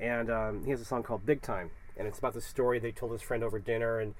and 0.00 0.30
um, 0.30 0.64
he 0.64 0.70
has 0.70 0.80
a 0.80 0.84
song 0.84 1.02
called 1.02 1.26
"Big 1.26 1.42
Time," 1.42 1.70
and 1.96 2.06
it's 2.08 2.18
about 2.18 2.34
the 2.34 2.40
story 2.40 2.78
they 2.78 2.92
told 2.92 3.12
his 3.12 3.22
friend 3.22 3.42
over 3.42 3.58
dinner, 3.58 4.00
and 4.00 4.14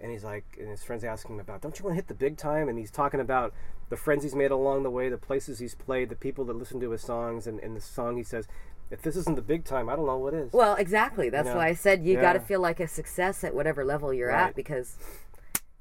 and 0.00 0.12
he's 0.12 0.22
like, 0.22 0.44
and 0.60 0.68
his 0.68 0.84
friend's 0.84 1.02
asking 1.02 1.34
him 1.34 1.40
about, 1.40 1.60
don't 1.60 1.76
you 1.76 1.84
want 1.84 1.92
to 1.92 1.96
hit 1.96 2.06
the 2.06 2.14
big 2.14 2.36
time? 2.36 2.68
And 2.68 2.78
he's 2.78 2.90
talking 2.90 3.18
about 3.18 3.52
the 3.88 3.96
friends 3.96 4.22
he's 4.22 4.34
made 4.34 4.52
along 4.52 4.84
the 4.84 4.90
way, 4.90 5.08
the 5.08 5.18
places 5.18 5.58
he's 5.58 5.74
played, 5.74 6.08
the 6.08 6.14
people 6.14 6.44
that 6.44 6.56
listen 6.56 6.78
to 6.80 6.90
his 6.90 7.02
songs, 7.02 7.48
and 7.48 7.58
in 7.58 7.74
the 7.74 7.80
song 7.80 8.16
he 8.16 8.22
says, 8.22 8.46
if 8.90 9.02
this 9.02 9.16
isn't 9.16 9.34
the 9.34 9.42
big 9.42 9.64
time, 9.64 9.88
I 9.88 9.96
don't 9.96 10.06
know 10.06 10.16
what 10.16 10.34
is. 10.34 10.52
Well, 10.52 10.76
exactly. 10.76 11.28
That's 11.30 11.48
know? 11.48 11.56
why 11.56 11.66
I 11.68 11.74
said 11.74 12.04
you 12.04 12.14
got 12.20 12.34
to 12.34 12.40
feel 12.40 12.60
like 12.60 12.80
a 12.80 12.88
success 12.88 13.44
at 13.44 13.54
whatever 13.54 13.84
level 13.84 14.12
you're 14.14 14.28
Right. 14.28 14.48
at 14.48 14.54
because, 14.54 14.96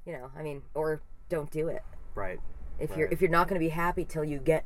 you 0.05 0.13
know, 0.13 0.31
I 0.37 0.41
mean, 0.41 0.63
or 0.73 1.01
don't 1.29 1.51
do 1.51 1.67
it. 1.67 1.83
right. 2.15 2.39
If 2.79 2.95
you're 2.95 3.07
if 3.09 3.21
you're 3.21 3.31
not 3.31 3.47
going 3.47 3.59
to 3.59 3.65
be 3.65 3.69
happy 3.69 4.03
till 4.05 4.23
you 4.23 4.37
get 4.39 4.63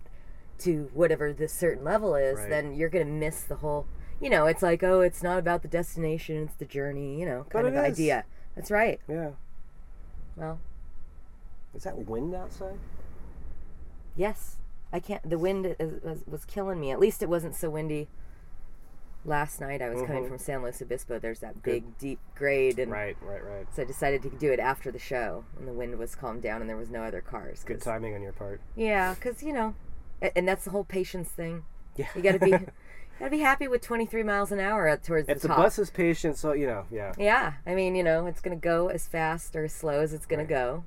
to 0.59 0.89
whatever 0.93 1.31
this 1.33 1.53
certain 1.53 1.83
level 1.83 2.15
is, 2.15 2.39
Right. 2.39 2.49
then 2.49 2.73
you're 2.73 2.89
going 2.89 3.05
to 3.05 3.11
miss 3.11 3.41
the 3.41 3.55
whole. 3.55 3.85
You 4.21 4.29
know, 4.29 4.45
it's 4.45 4.61
like 4.61 4.83
oh, 4.83 5.01
it's 5.01 5.21
not 5.23 5.39
about 5.39 5.61
the 5.63 5.67
destination; 5.67 6.43
it's 6.43 6.55
the 6.55 6.65
journey. 6.65 7.19
You 7.19 7.25
know, 7.25 7.45
kind 7.49 7.67
of 7.67 7.73
is. 7.73 7.79
idea. 7.79 8.23
That's 8.55 8.69
right. 8.71 8.99
Yeah. 9.09 9.31
Well, 10.35 10.59
Is 11.75 11.83
that 11.83 11.97
wind 11.97 12.33
outside? 12.35 12.77
yes, 14.15 14.57
I 14.93 14.99
can't. 14.99 15.27
The 15.29 15.37
wind 15.37 15.75
is, 15.79 16.01
was, 16.03 16.23
was 16.27 16.45
killing 16.45 16.79
me. 16.79 16.91
At 16.91 16.99
least 16.99 17.21
it 17.23 17.29
wasn't 17.29 17.55
so 17.55 17.69
windy. 17.69 18.07
Last 19.23 19.61
night 19.61 19.81
I 19.83 19.89
was 19.89 20.01
coming 20.01 20.23
Mhm. 20.23 20.29
from 20.29 20.37
San 20.39 20.63
Luis 20.63 20.81
Obispo. 20.81 21.19
There's 21.19 21.39
that 21.41 21.61
big, 21.61 21.97
deep 21.99 22.19
grade, 22.35 22.79
and 22.79 22.91
Right, 22.91 23.15
right, 23.21 23.43
right. 23.43 23.67
So 23.75 23.83
I 23.83 23.85
decided 23.85 24.23
to 24.23 24.29
do 24.29 24.51
it 24.51 24.59
after 24.59 24.91
the 24.91 24.97
show, 24.99 25.45
and 25.59 25.67
the 25.67 25.73
wind 25.73 25.97
was 25.99 26.15
calmed 26.15 26.41
down, 26.41 26.59
and 26.61 26.69
there 26.69 26.77
was 26.77 26.89
no 26.89 27.03
other 27.03 27.21
cars. 27.21 27.63
Good 27.63 27.81
timing 27.81 28.15
on 28.15 28.21
your 28.23 28.31
part. 28.33 28.61
Yeah, 28.75 29.13
because 29.13 29.43
you 29.43 29.53
know, 29.53 29.75
and 30.35 30.47
that's 30.47 30.63
the 30.65 30.71
whole 30.71 30.83
patience 30.85 31.29
thing. 31.29 31.65
Yeah. 31.97 32.07
You 32.15 32.21
got 32.23 32.31
to 32.31 32.39
be, 32.39 32.51
to 33.25 33.29
be 33.31 33.39
happy 33.39 33.67
with 33.67 33.81
23 33.81 34.23
miles 34.23 34.51
an 34.51 34.59
hour 34.59 34.95
towards 34.97 35.27
If 35.29 35.37
the 35.41 35.47
the 35.47 35.47
top. 35.49 35.57
bus 35.57 35.79
is 35.79 35.89
patient, 35.89 36.37
so 36.37 36.53
you 36.53 36.67
know, 36.67 36.85
yeah. 36.91 37.13
yeah, 37.17 37.53
I 37.65 37.75
mean, 37.75 37.95
you 37.95 38.03
know, 38.03 38.25
it's 38.27 38.41
gonna 38.41 38.55
go 38.55 38.87
as 38.89 39.07
fast 39.07 39.55
or 39.55 39.63
as 39.65 39.73
slow 39.73 39.99
as 40.01 40.13
it's 40.13 40.25
gonna 40.25 40.43
Right. 40.43 40.49
go. 40.49 40.83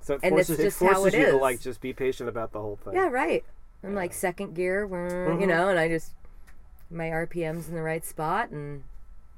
So 0.00 0.14
it 0.22 0.28
forces, 0.30 0.58
it 0.60 0.72
forces 0.72 1.14
it 1.14 1.18
you 1.20 1.26
to 1.32 1.36
like 1.36 1.60
just 1.60 1.80
be 1.80 1.92
patient 1.92 2.28
about 2.28 2.52
the 2.52 2.60
whole 2.60 2.76
thing. 2.76 2.94
Yeah, 2.94 3.08
right. 3.08 3.44
I'm 3.84 3.94
like 3.94 4.12
second 4.12 4.54
gear, 4.54 4.82
you 4.84 4.88
Mhm. 4.90 5.46
know, 5.48 5.68
and 5.68 5.78
I 5.78 5.88
just 5.88 6.12
my 6.90 7.10
RPM's 7.10 7.68
in 7.68 7.74
the 7.74 7.82
right 7.82 8.04
spot, 8.04 8.50
and 8.50 8.82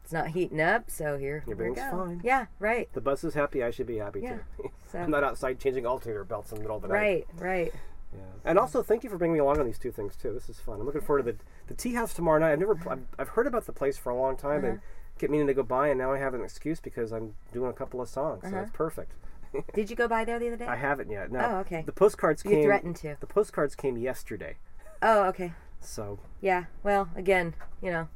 it's 0.05 0.12
not 0.12 0.29
heating 0.29 0.61
up, 0.61 0.88
so 0.90 1.18
here, 1.18 1.42
here 1.46 1.57
we 1.57 1.74
go. 1.74 1.90
fine. 1.90 2.20
Yeah, 2.22 2.46
right, 2.61 2.88
The 2.92 3.00
bus 3.00 3.24
is 3.24 3.35
happy. 3.35 3.62
I 3.64 3.70
should 3.70 3.87
be 3.87 3.96
happy 3.98 4.20
Yeah. 4.20 4.38
too. 4.57 4.70
So- 4.92 4.98
I'm 5.00 5.11
not 5.11 5.24
outside 5.24 5.59
changing 5.59 5.85
alternator 5.87 6.24
belts 6.24 6.53
in 6.53 6.57
the 6.59 6.62
middle 6.62 6.76
of 6.76 6.83
the 6.83 6.88
night. 6.88 6.94
right, 6.94 7.26
right. 7.38 7.74
Yeah. 8.12 8.20
And 8.44 8.59
also, 8.59 8.83
thank 8.83 9.05
you 9.05 9.11
for 9.11 9.16
bringing 9.18 9.35
me 9.35 9.38
along 9.40 9.59
on 9.61 9.66
these 9.66 9.79
two 9.79 9.92
things 9.92 10.16
too. 10.16 10.33
This 10.33 10.48
is 10.48 10.59
fun. 10.59 10.81
I'm 10.81 10.87
looking 10.87 11.00
forward 11.00 11.24
to 11.24 11.33
the 11.33 11.38
the 11.70 11.76
tea 11.76 11.94
house 11.94 12.12
tomorrow 12.12 12.40
night. 12.40 12.52
I've 12.52 12.59
never, 12.59 12.76
I've, 12.90 13.06
I've 13.18 13.28
heard 13.30 13.46
about 13.46 13.64
the 13.64 13.72
place 13.72 13.96
for 13.96 14.11
a 14.11 14.16
long 14.16 14.37
time 14.37 14.64
and 14.64 14.78
Uh-huh. 14.78 14.87
kept 15.18 15.30
meaning 15.30 15.46
to 15.46 15.54
go 15.54 15.62
by, 15.62 15.88
and 15.88 15.98
now 15.98 16.12
I 16.12 16.18
have 16.18 16.35
an 16.35 16.42
excuse 16.42 16.80
because 16.80 17.12
I'm 17.12 17.35
doing 17.52 17.70
a 17.70 17.72
couple 17.72 18.00
of 18.00 18.09
songs, 18.09 18.42
so 18.42 18.48
Uh-huh. 18.48 18.59
it's 18.62 18.70
perfect. 18.72 19.12
Did 19.74 19.88
you 19.88 19.94
go 19.96 20.09
by 20.09 20.24
there 20.24 20.38
the 20.40 20.48
other 20.48 20.56
day? 20.56 20.66
I 20.66 20.76
haven't 20.76 21.11
yet. 21.11 21.30
No. 21.30 21.40
Oh, 21.40 21.56
okay. 21.59 21.83
The 21.87 21.92
postcards 21.92 22.44
You 22.44 22.50
came. 22.50 22.64
threatened 22.64 22.96
to. 22.96 23.16
The 23.20 23.26
postcards 23.26 23.74
came 23.76 23.96
yesterday, 23.96 24.56
Oh, 25.00 25.24
okay. 25.28 25.52
so 25.80 26.18
Yeah. 26.40 26.64
Well, 26.83 27.09
again, 27.16 27.54
you 27.80 27.90
know. 27.92 28.09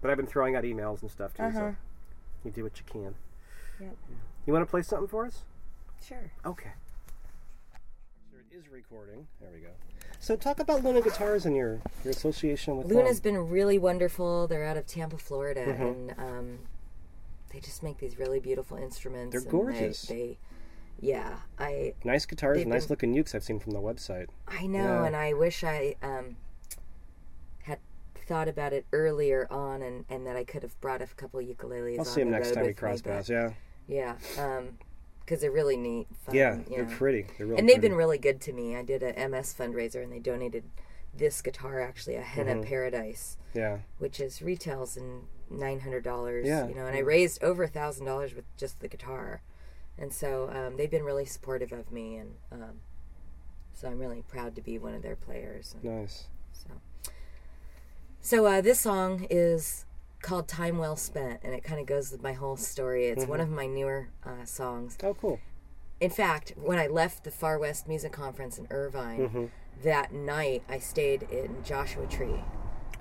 but 0.00 0.10
I've 0.10 0.16
been 0.16 0.26
throwing 0.26 0.56
out 0.56 0.64
emails 0.64 1.02
and 1.02 1.10
stuff 1.10 1.34
too. 1.34 1.42
Uh 1.44 1.50
huh. 1.50 1.58
So 1.58 1.76
you 2.44 2.50
do 2.50 2.62
what 2.64 2.78
you 2.78 2.84
can. 2.86 3.14
Yep. 3.80 3.94
You 4.46 4.52
want 4.54 4.64
to 4.66 4.70
play 4.70 4.80
something 4.82 5.08
for 5.08 5.26
us? 5.26 5.44
Sure. 6.02 6.30
Okay. 6.46 6.72
Sure, 8.30 8.40
it 8.40 8.54
is 8.56 8.68
recording. 8.70 9.26
There 9.40 9.50
we 9.52 9.60
go. 9.60 9.68
So 10.20 10.34
talk 10.36 10.58
about 10.60 10.82
Luna 10.82 11.02
Guitars 11.02 11.46
and 11.46 11.54
your 11.54 11.80
your 12.04 12.10
association 12.10 12.76
with 12.76 12.86
Luna's 12.88 13.20
them. 13.20 13.34
been 13.34 13.48
really 13.50 13.78
wonderful. 13.78 14.46
They're 14.48 14.64
out 14.64 14.76
of 14.76 14.86
Tampa, 14.86 15.18
Florida, 15.18 15.64
Mm-hmm. 15.66 15.82
and 15.82 16.14
um, 16.18 16.58
they 17.52 17.60
just 17.60 17.82
make 17.82 17.98
these 17.98 18.18
really 18.18 18.40
beautiful 18.40 18.76
instruments. 18.76 19.32
They're 19.32 19.40
and 19.42 19.50
gorgeous. 19.50 20.02
They, 20.02 20.14
they, 20.14 20.38
yeah, 21.00 21.36
I 21.58 21.94
nice 22.04 22.24
guitars, 22.26 22.64
nice 22.66 22.86
been- 22.86 22.90
looking 22.90 23.14
ukes 23.14 23.34
I've 23.34 23.44
seen 23.44 23.60
from 23.60 23.72
the 23.72 23.80
website. 23.80 24.26
I 24.48 24.66
know, 24.66 24.78
Yeah. 25.02 25.04
and 25.06 25.14
I 25.16 25.32
wish 25.34 25.62
I 25.62 25.94
um, 26.02 26.36
had 27.62 27.78
thought 28.26 28.48
about 28.48 28.72
it 28.72 28.86
earlier 28.92 29.46
on, 29.50 29.82
and, 29.82 30.04
and 30.08 30.26
that 30.26 30.36
I 30.36 30.44
could 30.44 30.62
have 30.62 30.80
brought 30.80 31.02
a 31.02 31.06
couple 31.06 31.38
ukuleles. 31.40 31.94
I'll 31.94 32.00
on 32.00 32.06
see 32.06 32.22
them 32.22 32.30
the 32.30 32.38
next 32.38 32.52
time 32.52 32.64
we 32.66 32.72
cross 32.72 33.02
paths. 33.02 33.28
Yeah, 33.28 33.50
Yeah, 33.86 34.16
because 35.26 35.40
they're 35.42 35.50
really 35.50 35.76
neat. 35.76 36.06
Fun, 36.24 36.34
yeah, 36.34 36.56
you 36.70 36.76
they're 36.76 36.84
pretty. 36.96 37.26
They're 37.36 37.46
really 37.46 37.58
and 37.58 37.68
they've 37.68 37.74
pretty. 37.74 37.88
been 37.88 37.96
really 37.98 38.18
good 38.18 38.40
to 38.42 38.52
me. 38.52 38.74
I 38.76 38.82
did 38.82 39.02
a 39.02 39.28
MS 39.28 39.54
fundraiser, 39.58 40.02
and 40.02 40.10
they 40.12 40.20
donated 40.20 40.64
this 41.14 41.42
guitar, 41.42 41.80
actually, 41.80 42.14
a 42.16 42.22
Henna 42.22 42.54
Mm-hmm. 42.54 42.68
Paradise. 42.68 43.36
yeah, 43.54 43.78
which 43.98 44.20
is 44.20 44.40
retails 44.40 44.96
in 44.96 45.22
nine 45.50 45.80
hundred 45.80 46.04
dollars. 46.04 46.46
Yeah. 46.46 46.66
You 46.68 46.74
know, 46.74 46.86
and 46.86 46.96
I 46.96 47.00
raised 47.00 47.42
over 47.42 47.64
a 47.64 47.68
thousand 47.68 48.06
dollars 48.06 48.34
with 48.34 48.44
just 48.56 48.80
the 48.80 48.88
guitar, 48.88 49.42
and 49.98 50.12
so 50.12 50.48
um, 50.52 50.76
they've 50.76 50.90
been 50.90 51.04
really 51.04 51.24
supportive 51.26 51.72
of 51.72 51.90
me, 51.90 52.16
and 52.16 52.34
um, 52.52 52.80
so 53.74 53.88
I'm 53.88 53.98
really 53.98 54.22
proud 54.28 54.54
to 54.54 54.62
be 54.62 54.78
one 54.78 54.94
of 54.94 55.02
their 55.02 55.16
players. 55.16 55.74
Nice. 55.82 56.28
so, 56.52 57.10
so 58.20 58.46
uh, 58.46 58.60
this 58.60 58.80
song 58.80 59.26
is 59.30 59.84
called 60.26 60.48
"Time 60.48 60.76
Well 60.78 60.96
Spent," 60.96 61.40
and 61.44 61.54
it 61.54 61.62
kind 61.64 61.80
of 61.80 61.86
goes 61.86 62.10
with 62.12 62.22
my 62.22 62.32
whole 62.32 62.56
story. 62.56 63.06
It's 63.06 63.26
one 63.26 63.40
of 63.40 63.48
my 63.48 63.66
newer 63.66 64.08
uh, 64.24 64.44
songs. 64.44 64.98
Oh, 65.02 65.14
cool. 65.14 65.38
In 66.00 66.10
fact, 66.10 66.52
when 66.56 66.78
I 66.78 66.88
left 66.88 67.24
the 67.24 67.30
Far 67.30 67.58
West 67.58 67.88
Music 67.88 68.12
Conference 68.12 68.58
in 68.58 68.66
Irvine, 68.70 69.20
Mm-hmm. 69.20 69.44
that 69.84 70.12
night 70.12 70.62
I 70.68 70.78
stayed 70.78 71.22
in 71.30 71.62
Joshua 71.64 72.06
Tree 72.06 72.42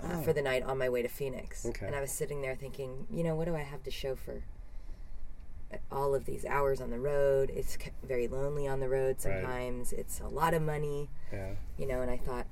uh, 0.04 0.22
for 0.22 0.32
the 0.34 0.42
night 0.42 0.64
on 0.64 0.78
my 0.78 0.88
way 0.90 1.02
to 1.02 1.08
Phoenix. 1.10 1.64
Oh. 1.66 1.70
Okay. 1.70 1.88
And 1.88 1.96
I 1.96 2.00
was 2.02 2.12
sitting 2.12 2.42
there 2.42 2.56
thinking, 2.56 3.08
you 3.10 3.24
know, 3.24 3.36
what 3.36 3.46
do 3.46 3.56
I 3.56 3.62
have 3.64 3.84
to 3.84 3.92
show 3.92 4.16
for 4.16 4.44
all 5.92 6.16
of 6.16 6.26
these 6.26 6.46
hours 6.46 6.80
on 6.80 6.90
the 6.92 7.00
road? 7.00 7.52
It's 7.54 7.78
very 8.04 8.28
lonely 8.28 8.68
on 8.68 8.80
the 8.80 8.88
road 8.88 9.16
Right. 9.16 9.22
sometimes. 9.42 9.92
It's 9.92 10.20
a 10.22 10.28
lot 10.28 10.54
of 10.54 10.62
money, 10.62 11.10
Yeah. 11.34 11.56
you 11.78 11.88
know, 11.88 12.02
and 12.02 12.10
I 12.12 12.18
thought, 12.18 12.46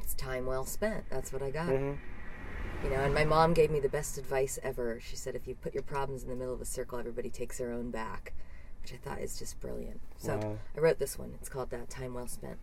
it's 0.00 0.14
time 0.14 0.46
well 0.46 0.64
spent. 0.64 1.04
That's 1.10 1.32
what 1.32 1.42
I 1.42 1.50
got. 1.50 1.68
hmm 1.70 1.92
You 2.84 2.90
know, 2.90 2.96
and 3.02 3.12
my 3.14 3.24
mom 3.24 3.54
gave 3.54 3.70
me 3.70 3.80
the 3.80 3.88
best 3.88 4.18
advice 4.18 4.58
ever. 4.62 5.00
She 5.00 5.16
said, 5.16 5.34
if 5.34 5.46
you 5.48 5.54
put 5.54 5.74
your 5.74 5.82
problems 5.82 6.22
in 6.22 6.28
the 6.28 6.36
middle 6.36 6.54
of 6.54 6.60
a 6.60 6.64
circle, 6.64 6.98
everybody 6.98 7.28
takes 7.30 7.58
their 7.58 7.72
own 7.72 7.90
back, 7.90 8.32
which 8.82 8.92
I 8.92 8.96
thought 8.96 9.20
is 9.20 9.38
just 9.38 9.60
brilliant. 9.60 10.00
So 10.18 10.36
Wow. 10.36 10.58
I 10.76 10.80
wrote 10.80 10.98
this 10.98 11.18
one. 11.18 11.34
It's 11.40 11.48
called 11.48 11.70
that 11.70 11.90
Time 11.90 12.14
Well 12.14 12.28
Spent. 12.28 12.58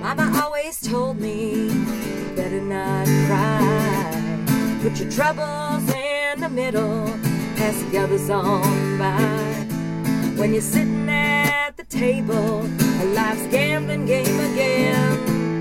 Mama 0.00 0.40
always 0.42 0.80
told 0.80 1.20
me, 1.20 1.68
better 2.34 2.60
not 2.60 3.06
cry. 3.26 4.78
Put 4.82 4.98
your 5.00 5.10
troubles 5.10 5.88
in 5.94 6.40
the 6.40 6.48
middle, 6.48 7.06
the 7.68 7.98
others 7.98 8.30
on 8.30 8.98
by. 8.98 9.20
When 10.40 10.52
you're 10.54 10.62
sitting 10.62 11.08
at 11.10 11.76
the 11.76 11.84
table, 11.84 12.64
a 12.64 13.04
life's 13.14 13.46
gambling 13.48 14.06
game 14.06 14.40
again. 14.52 15.60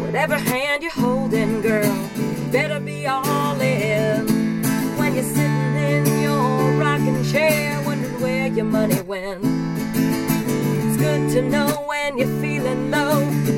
Whatever 0.00 0.36
hand 0.36 0.84
you're 0.84 0.92
holding, 0.92 1.60
girl, 1.60 2.08
better 2.52 2.78
be 2.78 3.08
all 3.08 3.60
in. 3.60 4.62
When 4.96 5.14
you're 5.16 5.24
sitting 5.24 5.74
in 5.74 6.22
your 6.22 6.72
rocking 6.78 7.24
chair, 7.24 7.82
wondering 7.84 8.20
where 8.20 8.46
your 8.46 8.66
money 8.66 9.00
went. 9.00 9.40
It's 9.44 10.96
good 10.98 11.30
to 11.32 11.42
know 11.42 11.84
when 11.88 12.16
you're 12.16 12.40
feeling 12.40 12.92
low. 12.92 13.57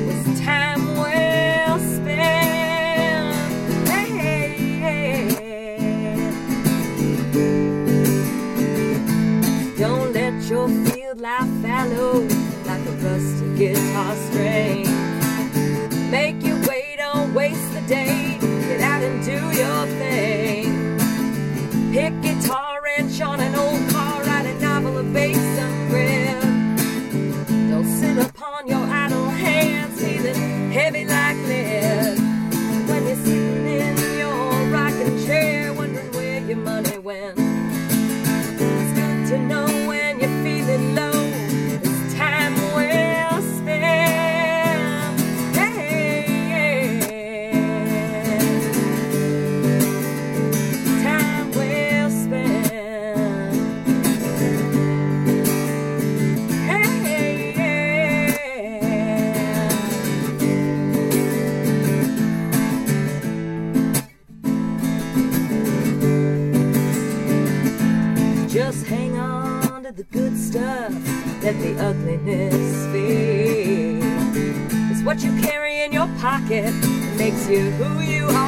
Pocket 76.21 76.71
makes 77.17 77.49
you 77.49 77.71
who 77.71 77.99
you 78.01 78.27
are 78.27 78.40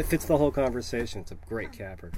it 0.00 0.06
fits 0.06 0.24
the 0.24 0.36
whole 0.36 0.50
conversation. 0.50 1.20
It's 1.20 1.30
a 1.30 1.36
great 1.46 1.72
capper. 1.72 2.10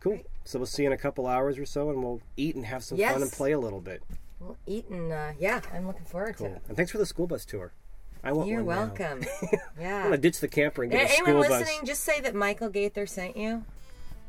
Cool. 0.00 0.20
So 0.44 0.58
we'll 0.58 0.66
see 0.66 0.82
you 0.84 0.88
in 0.88 0.92
a 0.92 0.98
couple 0.98 1.26
hours 1.26 1.58
or 1.58 1.66
so, 1.66 1.90
and 1.90 2.02
we'll 2.02 2.20
eat 2.36 2.54
and 2.54 2.64
have 2.64 2.82
some 2.82 2.96
fun 2.96 3.20
and 3.22 3.30
play 3.30 3.52
a 3.52 3.58
little 3.58 3.80
bit. 3.80 4.02
Well, 4.38 4.56
Eaton, 4.66 5.12
uh, 5.12 5.32
yeah, 5.38 5.60
I'm 5.74 5.86
looking 5.86 6.06
forward 6.06 6.36
Cool. 6.36 6.48
to 6.48 6.54
it. 6.54 6.62
And 6.68 6.76
thanks 6.76 6.90
for 6.90 6.96
the 6.98 7.04
school 7.04 7.26
bus 7.26 7.44
tour. 7.44 7.72
I 8.24 8.32
want 8.32 8.48
You're 8.48 8.62
welcome. 8.64 9.22
I'm 9.78 10.02
gonna 10.04 10.16
ditch 10.18 10.40
the 10.40 10.48
camper 10.48 10.82
and 10.82 10.92
get 10.92 11.10
a 11.10 11.12
Anyone 11.18 11.44
school 11.44 11.58
listening, 11.58 11.86
just 11.86 12.04
say 12.04 12.20
that 12.20 12.34
Michael 12.34 12.68
Gaither 12.70 13.06
sent 13.06 13.36
you, 13.36 13.64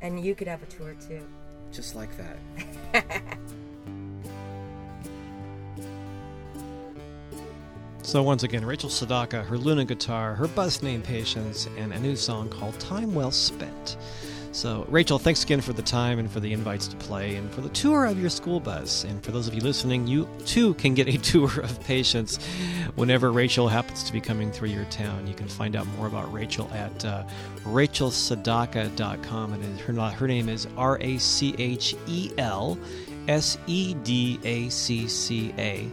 and 0.02 0.24
you 0.24 0.34
could 0.36 0.48
have 0.48 0.62
a 0.64 0.66
tour 0.66 0.96
too. 1.08 1.26
just 1.72 1.96
like 1.96 2.10
that. 2.18 2.38
So 8.04 8.24
once 8.24 8.44
again, 8.44 8.66
Rachel 8.66 8.90
Sedacca, 8.90 9.46
her 9.46 9.58
Luna 9.58 9.86
guitar, 9.86 10.34
her 10.34 10.48
bus 10.48 10.82
name 10.82 11.02
Patience, 11.02 11.70
and 11.78 11.94
a 11.94 12.00
new 12.00 12.16
song 12.16 12.50
called 12.50 12.78
Time 12.80 13.14
Well 13.14 13.32
Spent. 13.32 13.96
So, 14.54 14.86
Rachel, 14.90 15.18
thanks 15.18 15.44
again 15.46 15.62
for 15.62 15.72
the 15.72 15.82
time 15.82 16.20
and 16.20 16.30
for 16.30 16.42
the 16.42 16.52
invites 16.52 16.88
to 16.90 16.98
play 16.98 17.36
and 17.36 17.50
for 17.52 17.62
the 17.62 17.70
tour 17.70 18.06
of 18.06 18.20
your 18.20 18.30
school 18.30 18.60
bus. 18.60 19.06
And 19.06 19.24
for 19.24 19.32
those 19.32 19.48
of 19.48 19.54
you 19.54 19.62
listening, 19.62 20.08
you 20.08 20.28
too 20.46 20.74
can 20.74 20.94
get 20.94 21.08
a 21.08 21.18
tour 21.32 21.62
of 21.62 21.80
Patience 21.86 22.38
whenever 22.96 23.32
Rachel 23.32 23.70
happens 23.70 24.04
to 24.04 24.12
be 24.12 24.20
coming 24.20 24.52
through 24.52 24.70
your 24.70 24.86
town. 24.86 25.26
You 25.26 25.36
can 25.36 25.48
find 25.48 25.76
out 25.76 25.88
more 25.96 26.08
about 26.08 26.34
Rachel 26.34 26.70
at 26.74 27.06
uh, 27.06 27.24
rachelsedacca.com. 27.64 29.54
And 29.54 29.80
her, 29.80 29.94
her 29.94 30.28
name 30.28 30.50
is 30.50 30.68
R 30.76 30.98
A 31.00 31.18
C 31.18 31.56
H 31.58 31.96
E 32.08 32.32
L 32.38 32.78
S 33.30 33.58
E 33.68 33.94
D 34.04 34.40
A 34.44 34.68
C 34.70 35.08
C 35.08 35.54
A 35.58 35.88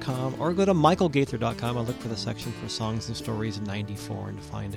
com 0.00 0.34
or 0.40 0.52
go 0.52 0.64
to 0.64 0.74
michaelgaither.com 0.74 1.76
and 1.76 1.86
look 1.86 1.98
for 1.98 2.08
the 2.08 2.16
section 2.16 2.52
for 2.52 2.68
songs 2.68 3.08
and 3.08 3.16
stories 3.16 3.58
in 3.58 3.64
94 3.64 4.30
and 4.30 4.40
find 4.40 4.76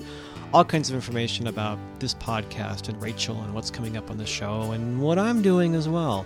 all 0.53 0.65
kinds 0.65 0.89
of 0.89 0.95
information 0.95 1.47
about 1.47 1.79
this 1.99 2.13
podcast 2.13 2.89
and 2.89 3.01
Rachel 3.01 3.41
and 3.41 3.53
what's 3.53 3.71
coming 3.71 3.97
up 3.97 4.09
on 4.11 4.17
the 4.17 4.25
show 4.25 4.71
and 4.71 5.01
what 5.01 5.17
I'm 5.17 5.41
doing 5.41 5.75
as 5.75 5.87
well. 5.87 6.25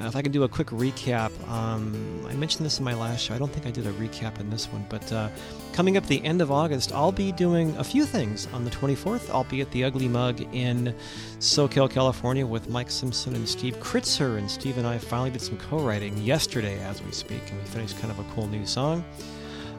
Uh, 0.00 0.06
if 0.06 0.16
I 0.16 0.22
can 0.22 0.32
do 0.32 0.42
a 0.44 0.48
quick 0.48 0.68
recap, 0.68 1.30
um, 1.48 2.24
I 2.26 2.34
mentioned 2.34 2.64
this 2.64 2.78
in 2.78 2.84
my 2.84 2.94
last 2.94 3.20
show. 3.20 3.34
I 3.34 3.38
don't 3.38 3.52
think 3.52 3.66
I 3.66 3.70
did 3.70 3.86
a 3.86 3.92
recap 3.92 4.40
in 4.40 4.48
this 4.48 4.66
one, 4.72 4.86
but 4.88 5.12
uh, 5.12 5.28
coming 5.74 5.98
up 5.98 6.06
the 6.06 6.24
end 6.24 6.40
of 6.40 6.50
August, 6.50 6.92
I'll 6.92 7.12
be 7.12 7.30
doing 7.30 7.76
a 7.76 7.84
few 7.84 8.06
things. 8.06 8.48
On 8.54 8.64
the 8.64 8.70
24th, 8.70 9.28
I'll 9.30 9.44
be 9.44 9.60
at 9.60 9.70
the 9.70 9.84
Ugly 9.84 10.08
Mug 10.08 10.40
in 10.54 10.94
Soquel, 11.40 11.90
California 11.90 12.46
with 12.46 12.70
Mike 12.70 12.90
Simpson 12.90 13.34
and 13.34 13.46
Steve 13.46 13.76
Kritzer. 13.80 14.38
And 14.38 14.50
Steve 14.50 14.78
and 14.78 14.86
I 14.86 14.96
finally 14.96 15.30
did 15.30 15.42
some 15.42 15.58
co 15.58 15.78
writing 15.78 16.16
yesterday 16.16 16.82
as 16.84 17.02
we 17.02 17.12
speak, 17.12 17.42
and 17.50 17.60
we 17.60 17.66
finished 17.66 17.98
kind 17.98 18.10
of 18.10 18.18
a 18.18 18.24
cool 18.34 18.46
new 18.46 18.64
song. 18.64 19.04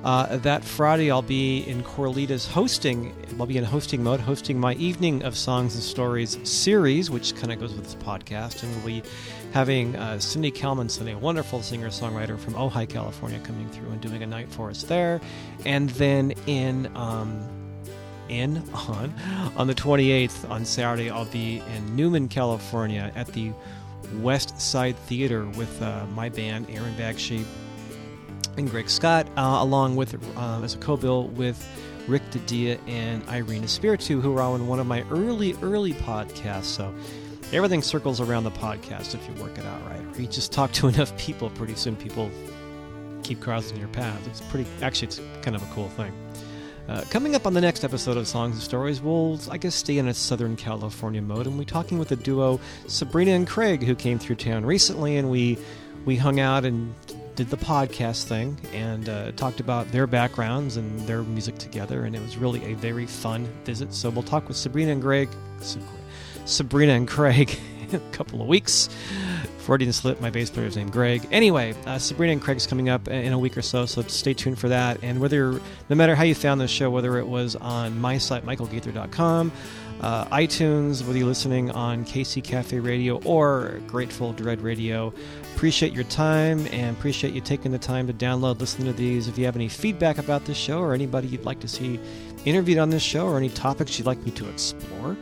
Uh, 0.04 0.36
that 0.38 0.66
Friday, 0.66 1.10
I'll 1.10 1.22
be 1.22 1.60
in 1.60 1.82
Corralitos 1.82 2.46
hosting. 2.46 3.16
I'll 3.40 3.46
be 3.46 3.58
in 3.58 3.64
hosting 3.64 4.04
mode, 4.04 4.20
hosting 4.20 4.60
my 4.60 4.74
Evening 4.74 5.24
of 5.24 5.38
Songs 5.38 5.76
and 5.76 5.84
Stories 5.84 6.38
series, 6.44 7.10
which 7.10 7.34
kind 7.36 7.54
of 7.54 7.60
goes 7.60 7.74
with 7.74 7.86
this 7.86 7.96
podcast. 7.96 8.64
And 8.64 8.76
we'll 8.76 8.86
be 9.02 9.04
having 9.54 9.96
uh, 9.96 10.20
Cindy 10.20 10.52
Kalmenson, 10.52 11.14
a 11.14 11.18
wonderful 11.18 11.62
singer 11.62 11.90
songwriter 11.90 12.38
from 12.40 12.56
Ojai, 12.56 12.90
California, 12.90 13.40
coming 13.40 13.70
through 13.70 13.90
and 13.90 14.02
doing 14.02 14.24
a 14.24 14.28
night 14.28 14.52
for 14.52 14.70
us 14.70 14.84
there. 14.84 15.22
And 15.66 15.90
then 15.92 16.34
in. 16.48 16.92
Um, 16.96 17.48
in 18.30 18.64
on 18.74 19.14
on 19.58 19.68
the 19.68 19.76
28th 19.76 20.50
on 20.50 20.64
Saturday 20.64 21.10
I'll 21.10 21.26
be 21.26 21.62
in 21.76 21.94
Newman 21.94 22.30
California 22.30 23.12
at 23.16 23.28
the 23.28 23.52
West 24.22 24.62
Side 24.62 24.96
Theater 24.96 25.46
with 25.50 25.82
uh, 25.82 26.06
my 26.16 26.30
band 26.30 26.68
Aaron 26.70 26.96
Bagsheep 26.96 27.46
and 28.58 28.70
Greg 28.70 28.90
Scott, 28.90 29.28
uh, 29.36 29.58
along 29.60 29.96
with 29.96 30.16
uh, 30.38 30.62
as 30.64 30.76
a 30.76 30.78
co-bill 30.78 31.28
with 31.30 31.68
Rick 32.08 32.24
Dadia 32.32 32.80
and 32.88 33.28
Irina 33.30 33.68
Spiritu, 33.68 34.22
who 34.22 34.38
are 34.38 34.42
on 34.42 34.68
one 34.68 34.80
of 34.80 34.88
my 34.88 35.04
early, 35.10 35.56
early 35.62 35.94
podcasts. 35.94 36.66
So 36.66 36.94
everything 37.54 37.84
circles 37.84 38.20
around 38.20 38.44
the 38.44 38.52
podcast 38.52 39.14
if 39.14 39.28
you 39.28 39.44
work 39.44 39.58
it 39.58 39.66
out 39.66 39.86
right. 39.86 40.20
You 40.20 40.28
just 40.28 40.52
talk 40.52 40.72
to 40.74 40.88
enough 40.90 41.16
people, 41.18 41.50
pretty 41.52 41.76
soon 41.76 41.96
people 41.96 42.32
keep 43.24 43.40
crossing 43.40 43.78
your 43.78 43.88
path. 43.90 44.26
It's 44.28 44.42
pretty, 44.42 44.70
actually, 44.82 45.08
it's 45.10 45.22
kind 45.42 45.56
of 45.56 45.62
a 45.62 45.74
cool 45.74 45.90
thing. 45.90 46.12
Uh, 46.90 47.02
coming 47.10 47.34
up 47.34 47.48
on 47.48 47.54
the 47.54 47.62
next 47.62 47.86
episode 47.86 48.18
of 48.18 48.28
Songs 48.28 48.56
and 48.56 48.62
Stories, 48.62 49.02
we'll, 49.02 49.40
I 49.50 49.58
guess, 49.58 49.74
stay 49.76 50.00
in 50.00 50.08
a 50.10 50.14
Southern 50.14 50.58
California 50.58 51.22
mode, 51.22 51.48
and 51.48 51.58
we're 51.58 51.64
talking 51.64 51.98
with 51.98 52.10
the 52.10 52.18
duo 52.18 52.60
Sabrina 52.88 53.32
and 53.32 53.48
Craig, 53.48 53.84
who 53.84 53.96
came 53.96 54.20
through 54.20 54.36
town 54.36 54.66
recently, 54.66 55.16
and 55.16 55.30
we 55.30 55.58
we 56.04 56.18
hung 56.18 56.42
out 56.42 56.66
and 56.66 56.94
did 57.36 57.50
the 57.50 57.58
podcast 57.58 58.26
thing 58.26 58.58
and 58.74 59.08
uh, 59.08 59.32
talked 59.32 59.62
about 59.62 59.90
their 59.94 60.06
backgrounds 60.06 60.76
and 60.76 61.00
their 61.08 61.24
music 61.24 61.58
together, 61.58 62.04
and 62.04 62.18
it 62.18 62.22
was 62.22 62.36
really 62.38 62.66
a 62.66 62.76
very 62.76 63.06
fun 63.06 63.46
visit. 63.64 63.94
So 63.94 64.10
we'll 64.10 64.24
talk 64.24 64.50
with 64.50 64.58
Sabrina 64.58 64.92
and 64.92 65.02
Greg, 65.02 65.30
Sabrina 66.46 66.94
and 66.94 67.08
Craig, 67.08 67.58
in 67.90 67.96
a 67.96 68.00
couple 68.12 68.42
of 68.42 68.48
weeks. 68.48 68.90
Freudian 69.60 69.94
slip, 69.94 70.20
my 70.20 70.30
bass 70.30 70.50
player 70.50 70.66
is 70.66 70.76
named 70.76 70.92
Greg. 70.92 71.26
Anyway, 71.32 71.74
uh, 71.86 71.98
Sabrina 71.98 72.34
and 72.34 72.42
Craig's 72.42 72.68
coming 72.68 72.90
up 72.90 73.08
in 73.08 73.32
a 73.32 73.40
week 73.40 73.56
or 73.56 73.62
so, 73.62 73.86
so 73.86 74.02
stay 74.02 74.34
tuned 74.34 74.60
for 74.60 74.68
that. 74.68 75.00
And 75.02 75.22
whether, 75.22 75.54
no 75.90 75.96
matter 75.96 76.16
how 76.16 76.24
you 76.24 76.36
found 76.36 76.60
this 76.60 76.70
show, 76.70 76.90
whether 76.90 77.18
it 77.18 77.28
was 77.28 77.56
on 77.56 77.98
my 78.00 78.18
site, 78.18 78.46
michaelgaither.com, 78.46 79.54
uh, 80.02 80.26
iTunes, 80.26 81.02
whether 81.06 81.18
you're 81.18 81.28
listening 81.28 81.72
on 81.72 82.04
KC 82.04 82.44
Cafe 82.44 82.78
Radio 82.80 83.22
or 83.24 83.80
Grateful 83.88 84.34
Dread 84.34 84.60
Radio, 84.60 85.14
appreciate 85.56 85.94
your 85.94 86.04
time 86.06 86.68
and 86.74 86.98
appreciate 86.98 87.34
you 87.34 87.40
taking 87.40 87.72
the 87.72 87.80
time 87.80 88.06
to 88.08 88.14
download, 88.14 88.60
listen 88.60 88.84
to 88.84 88.92
these. 88.92 89.30
If 89.30 89.38
you 89.38 89.46
have 89.46 89.56
any 89.56 89.70
feedback 89.70 90.18
about 90.18 90.44
this 90.44 90.58
show 90.58 90.80
or 90.80 90.94
anybody 90.94 91.30
you'd 91.30 91.46
like 91.46 91.62
to 91.62 91.70
see 91.70 92.02
interviewed 92.44 92.80
on 92.80 92.90
this 92.90 93.02
show 93.02 93.28
or 93.28 93.38
any 93.38 93.48
topics 93.48 93.98
you'd 93.98 94.06
like 94.06 94.22
me 94.26 94.32
to 94.32 94.50
explore, 94.50 95.16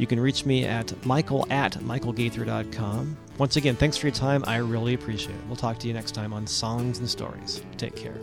you 0.00 0.06
can 0.06 0.18
reach 0.18 0.46
me 0.46 0.64
at 0.64 1.04
michael 1.04 1.46
at 1.50 1.74
michaelgaither.com. 1.74 3.16
Once 3.38 3.56
again, 3.56 3.76
thanks 3.76 3.96
for 3.96 4.06
your 4.06 4.14
time. 4.14 4.42
I 4.46 4.56
really 4.56 4.94
appreciate 4.94 5.34
it. 5.34 5.46
We'll 5.46 5.56
talk 5.56 5.78
to 5.78 5.88
you 5.88 5.94
next 5.94 6.12
time 6.12 6.32
on 6.32 6.46
Songs 6.46 6.98
and 6.98 7.08
Stories. 7.08 7.62
Take 7.76 7.96
care. 7.96 8.16